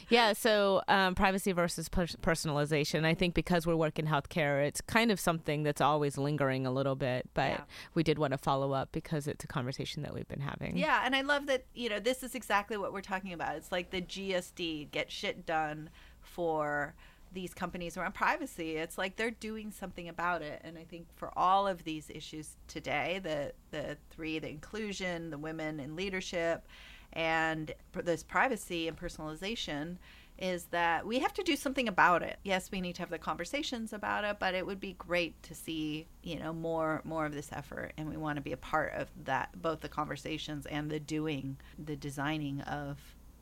yeah, 0.09 0.33
so 0.33 0.81
um, 0.87 1.15
privacy 1.15 1.51
versus 1.53 1.89
pers- 1.89 2.15
personalization. 2.21 3.05
I 3.05 3.13
think 3.13 3.33
because 3.33 3.65
we're 3.65 3.75
working 3.75 4.05
healthcare, 4.05 4.65
it's 4.65 4.81
kind 4.81 5.11
of 5.11 5.19
something 5.19 5.63
that's 5.63 5.81
always 5.81 6.17
lingering 6.17 6.65
a 6.65 6.71
little 6.71 6.95
bit, 6.95 7.29
but 7.33 7.49
Yeah. 7.51 7.61
we 7.95 8.03
did 8.03 8.19
want 8.19 8.31
to 8.33 8.37
follow 8.37 8.73
up 8.73 8.91
because 8.91 9.27
it's 9.27 9.43
a 9.43 9.47
conversation 9.47 10.03
that 10.03 10.13
we've 10.13 10.27
been 10.27 10.41
having. 10.41 10.77
Yeah, 10.77 11.01
and 11.03 11.15
I 11.15 11.21
love 11.21 11.47
that, 11.47 11.65
you 11.73 11.89
know, 11.89 11.99
this 11.99 12.21
is 12.23 12.35
exactly 12.35 12.77
what 12.77 12.93
we're 12.93 13.01
talking 13.01 13.33
about. 13.33 13.55
It's 13.55 13.71
like 13.71 13.89
the 13.91 14.01
GSD, 14.01 14.91
get 14.91 15.11
shit 15.11 15.45
done 15.45 15.89
for 16.21 16.93
these 17.33 17.53
companies 17.53 17.97
around 17.97 18.13
privacy. 18.13 18.77
It's 18.77 18.97
like 18.97 19.15
they're 19.15 19.31
doing 19.31 19.71
something 19.71 20.07
about 20.07 20.41
it. 20.41 20.61
And 20.63 20.77
I 20.77 20.83
think 20.83 21.07
for 21.15 21.31
all 21.37 21.67
of 21.67 21.83
these 21.83 22.09
issues 22.09 22.55
today, 22.67 23.19
the 23.23 23.53
the 23.71 23.97
three, 24.09 24.39
the 24.39 24.49
inclusion, 24.49 25.29
the 25.29 25.37
women 25.37 25.79
in 25.79 25.95
leadership, 25.95 26.67
and 27.13 27.73
this 27.93 28.23
privacy 28.23 28.87
and 28.87 28.97
personalization 28.97 29.97
is 30.39 30.65
that 30.65 31.05
we 31.05 31.19
have 31.19 31.33
to 31.33 31.43
do 31.43 31.55
something 31.55 31.87
about 31.87 32.23
it. 32.23 32.39
Yes, 32.43 32.71
we 32.71 32.81
need 32.81 32.95
to 32.95 33.01
have 33.03 33.11
the 33.11 33.19
conversations 33.19 33.93
about 33.93 34.23
it, 34.23 34.37
but 34.39 34.55
it 34.55 34.65
would 34.65 34.79
be 34.79 34.93
great 34.93 35.41
to 35.43 35.53
see, 35.53 36.07
you 36.23 36.39
know, 36.39 36.51
more 36.51 37.01
more 37.03 37.25
of 37.25 37.33
this 37.33 37.49
effort 37.51 37.93
and 37.97 38.09
we 38.09 38.17
want 38.17 38.37
to 38.37 38.41
be 38.41 38.51
a 38.51 38.57
part 38.57 38.93
of 38.93 39.09
that 39.25 39.49
both 39.61 39.81
the 39.81 39.89
conversations 39.89 40.65
and 40.65 40.89
the 40.89 40.99
doing, 40.99 41.57
the 41.83 41.95
designing 41.95 42.61
of 42.61 42.97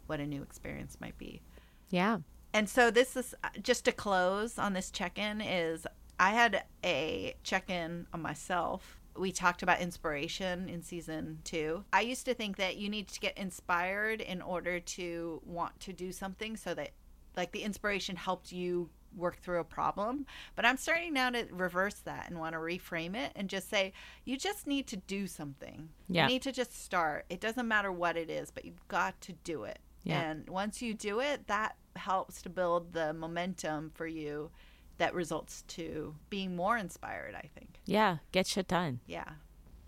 what 0.07 0.19
a 0.19 0.25
new 0.25 0.41
experience 0.41 0.97
might 0.99 1.17
be. 1.17 1.41
Yeah. 1.89 2.19
And 2.53 2.69
so 2.69 2.91
this 2.91 3.15
is 3.15 3.33
uh, 3.43 3.49
just 3.61 3.85
to 3.85 3.91
close 3.91 4.59
on 4.59 4.73
this 4.73 4.91
check-in 4.91 5.41
is 5.41 5.87
I 6.19 6.31
had 6.31 6.63
a 6.83 7.35
check-in 7.43 8.07
on 8.13 8.21
myself. 8.21 8.99
We 9.17 9.31
talked 9.31 9.63
about 9.63 9.81
inspiration 9.81 10.69
in 10.69 10.81
season 10.81 11.39
2. 11.45 11.83
I 11.91 12.01
used 12.01 12.25
to 12.25 12.33
think 12.33 12.57
that 12.57 12.77
you 12.77 12.89
need 12.89 13.07
to 13.09 13.19
get 13.19 13.37
inspired 13.37 14.21
in 14.21 14.41
order 14.41 14.79
to 14.79 15.41
want 15.45 15.79
to 15.81 15.93
do 15.93 16.11
something 16.11 16.55
so 16.55 16.73
that 16.73 16.91
like 17.35 17.51
the 17.51 17.63
inspiration 17.63 18.15
helped 18.15 18.51
you 18.51 18.89
work 19.15 19.37
through 19.37 19.59
a 19.59 19.63
problem. 19.63 20.25
But 20.55 20.65
I'm 20.65 20.77
starting 20.77 21.13
now 21.13 21.29
to 21.31 21.45
reverse 21.51 21.95
that 22.05 22.29
and 22.29 22.39
want 22.39 22.53
to 22.53 22.59
reframe 22.59 23.15
it 23.15 23.31
and 23.35 23.49
just 23.49 23.69
say 23.69 23.93
you 24.25 24.37
just 24.37 24.67
need 24.67 24.87
to 24.87 24.97
do 24.97 25.27
something. 25.27 25.89
Yeah. 26.07 26.23
You 26.23 26.33
need 26.33 26.41
to 26.43 26.51
just 26.51 26.83
start. 26.83 27.25
It 27.29 27.41
doesn't 27.41 27.67
matter 27.67 27.91
what 27.91 28.17
it 28.17 28.29
is, 28.29 28.51
but 28.51 28.65
you've 28.65 28.87
got 28.87 29.19
to 29.21 29.33
do 29.43 29.63
it. 29.63 29.79
Yeah. 30.03 30.21
And 30.21 30.49
once 30.49 30.81
you 30.81 30.93
do 30.93 31.19
it, 31.19 31.47
that 31.47 31.75
helps 31.95 32.41
to 32.43 32.49
build 32.49 32.93
the 32.93 33.13
momentum 33.13 33.91
for 33.93 34.07
you 34.07 34.51
that 34.97 35.13
results 35.13 35.63
to 35.63 36.13
being 36.29 36.55
more 36.55 36.77
inspired, 36.77 37.33
I 37.35 37.49
think. 37.57 37.79
Yeah. 37.85 38.17
Get 38.31 38.47
shit 38.47 38.67
done. 38.67 38.99
Yeah. 39.07 39.25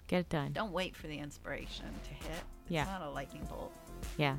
Get 0.08 0.22
it 0.22 0.30
done. 0.30 0.52
Don't 0.54 0.72
wait 0.74 0.96
for 0.96 1.08
the 1.08 1.18
inspiration 1.20 1.86
to 2.04 2.10
hit. 2.10 2.44
It's 2.64 2.72
Yeah. 2.72 2.86
not 2.86 3.02
a 3.02 3.10
lightning 3.10 3.46
bolt. 3.50 3.74
Yeah. 4.18 4.38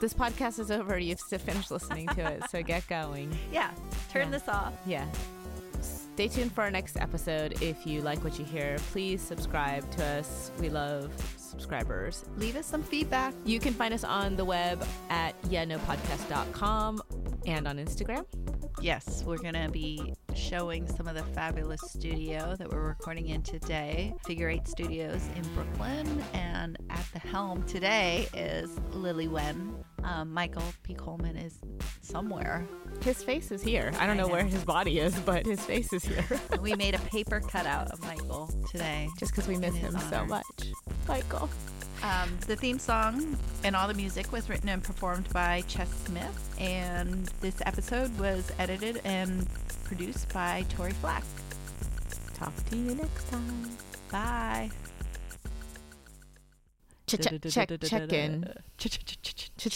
This 0.00 0.14
podcast 0.14 0.58
is 0.58 0.70
over. 0.70 0.98
You 0.98 1.10
have 1.10 1.28
to 1.30 1.38
finish 1.38 1.70
listening 1.70 2.06
to 2.08 2.20
it. 2.32 2.44
So 2.50 2.62
get 2.62 2.86
going. 2.88 3.36
Yeah. 3.52 3.70
Turn 4.10 4.26
Yeah. 4.26 4.30
this 4.38 4.48
off. 4.48 4.74
Yeah. 4.86 5.06
Stay 6.18 6.26
tuned 6.26 6.52
for 6.52 6.62
our 6.62 6.70
next 6.72 6.96
episode. 6.96 7.62
If 7.62 7.86
you 7.86 8.00
like 8.00 8.24
what 8.24 8.40
you 8.40 8.44
hear, 8.44 8.76
please 8.90 9.22
subscribe 9.22 9.88
to 9.92 10.04
us. 10.04 10.50
We 10.58 10.68
love 10.68 11.12
subscribers. 11.36 12.24
Leave 12.36 12.56
us 12.56 12.66
some 12.66 12.82
feedback. 12.82 13.34
You 13.44 13.60
can 13.60 13.72
find 13.72 13.94
us 13.94 14.02
on 14.02 14.34
the 14.34 14.44
web 14.44 14.84
at 15.10 15.40
yeahnopodcast.com 15.42 17.02
and 17.46 17.68
on 17.68 17.78
Instagram. 17.78 18.26
Yes, 18.82 19.22
we're 19.24 19.38
going 19.38 19.54
to 19.54 19.68
be 19.70 20.12
showing 20.38 20.86
some 20.86 21.08
of 21.08 21.14
the 21.14 21.22
fabulous 21.34 21.80
studio 21.82 22.54
that 22.56 22.70
we're 22.70 22.86
recording 22.86 23.28
in 23.28 23.42
today. 23.42 24.14
Figure 24.24 24.48
Eight 24.48 24.68
Studios 24.68 25.20
in 25.34 25.42
Brooklyn. 25.54 26.24
And 26.32 26.78
at 26.90 27.04
the 27.12 27.18
helm 27.18 27.64
today 27.64 28.28
is 28.34 28.70
Lily 28.92 29.26
Wen. 29.26 29.74
Um, 30.04 30.32
Michael 30.32 30.62
P. 30.84 30.94
Coleman 30.94 31.36
is 31.36 31.58
somewhere. 32.02 32.66
His 33.02 33.22
face 33.22 33.50
is 33.50 33.62
here. 33.62 33.92
I 33.98 34.06
don't 34.06 34.16
know, 34.16 34.28
where 34.28 34.44
his 34.44 34.64
body 34.64 35.00
is, 35.00 35.18
but 35.20 35.44
his 35.44 35.60
face 35.60 35.92
is 35.92 36.04
here. 36.04 36.24
we 36.60 36.74
made 36.74 36.94
a 36.94 37.00
paper 37.00 37.40
cutout 37.40 37.90
of 37.90 38.00
Michael 38.02 38.48
today. 38.70 39.08
Just 39.18 39.32
because 39.32 39.48
we 39.48 39.56
miss 39.56 39.74
him 39.74 39.98
so 39.98 40.24
much. 40.24 40.44
Michael. 41.08 41.50
Um, 42.02 42.30
the 42.46 42.54
theme 42.54 42.78
song 42.78 43.36
and 43.64 43.74
all 43.74 43.88
the 43.88 43.94
music 43.94 44.30
was 44.30 44.48
written 44.48 44.68
and 44.68 44.82
performed 44.82 45.28
by 45.32 45.62
Chess 45.66 45.90
Smith. 46.06 46.56
And 46.60 47.26
this 47.40 47.60
episode 47.66 48.16
was 48.18 48.52
edited 48.58 49.00
and 49.04 49.46
produced 49.84 50.32
by 50.32 50.64
Tori 50.68 50.92
Flack. 50.92 51.24
Talk 52.34 52.52
to 52.70 52.76
you 52.76 52.94
next 52.94 53.28
time. 53.30 53.76
Bye. 54.12 54.70
Check, 57.06 57.20
check, 57.20 57.42
check, 57.42 57.80
check 57.80 58.12
in. 58.12 58.52
Check, 58.76 58.92
check, 58.92 59.50
check, 59.56 59.72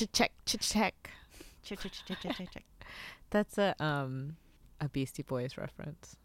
check, 2.21 2.51
check. 2.53 2.65
That's 3.31 3.59
a 3.59 3.75
um 3.83 4.37
a 4.81 4.89
Beastie 4.89 5.23
Boys 5.23 5.57
reference. 5.57 6.17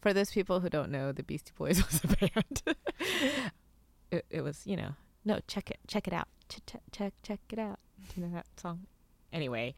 For 0.00 0.12
those 0.12 0.30
people 0.30 0.60
who 0.60 0.68
don't 0.68 0.90
know, 0.90 1.12
the 1.12 1.22
Beastie 1.22 1.52
Boys 1.58 1.84
was 1.90 2.00
a 2.04 2.08
band. 2.08 2.62
It, 4.14 4.26
it 4.30 4.40
was, 4.42 4.66
you 4.66 4.76
know, 4.76 4.94
no, 5.24 5.40
check 5.46 5.70
it, 5.70 5.78
check 5.86 6.06
it 6.06 6.14
out, 6.14 6.28
check, 6.48 6.62
check, 6.92 7.12
check, 7.22 7.40
it 7.50 7.58
out. 7.58 7.78
Do 8.08 8.20
you 8.20 8.26
know 8.26 8.34
that 8.34 8.46
song? 8.56 8.86
Anyway, 9.32 9.74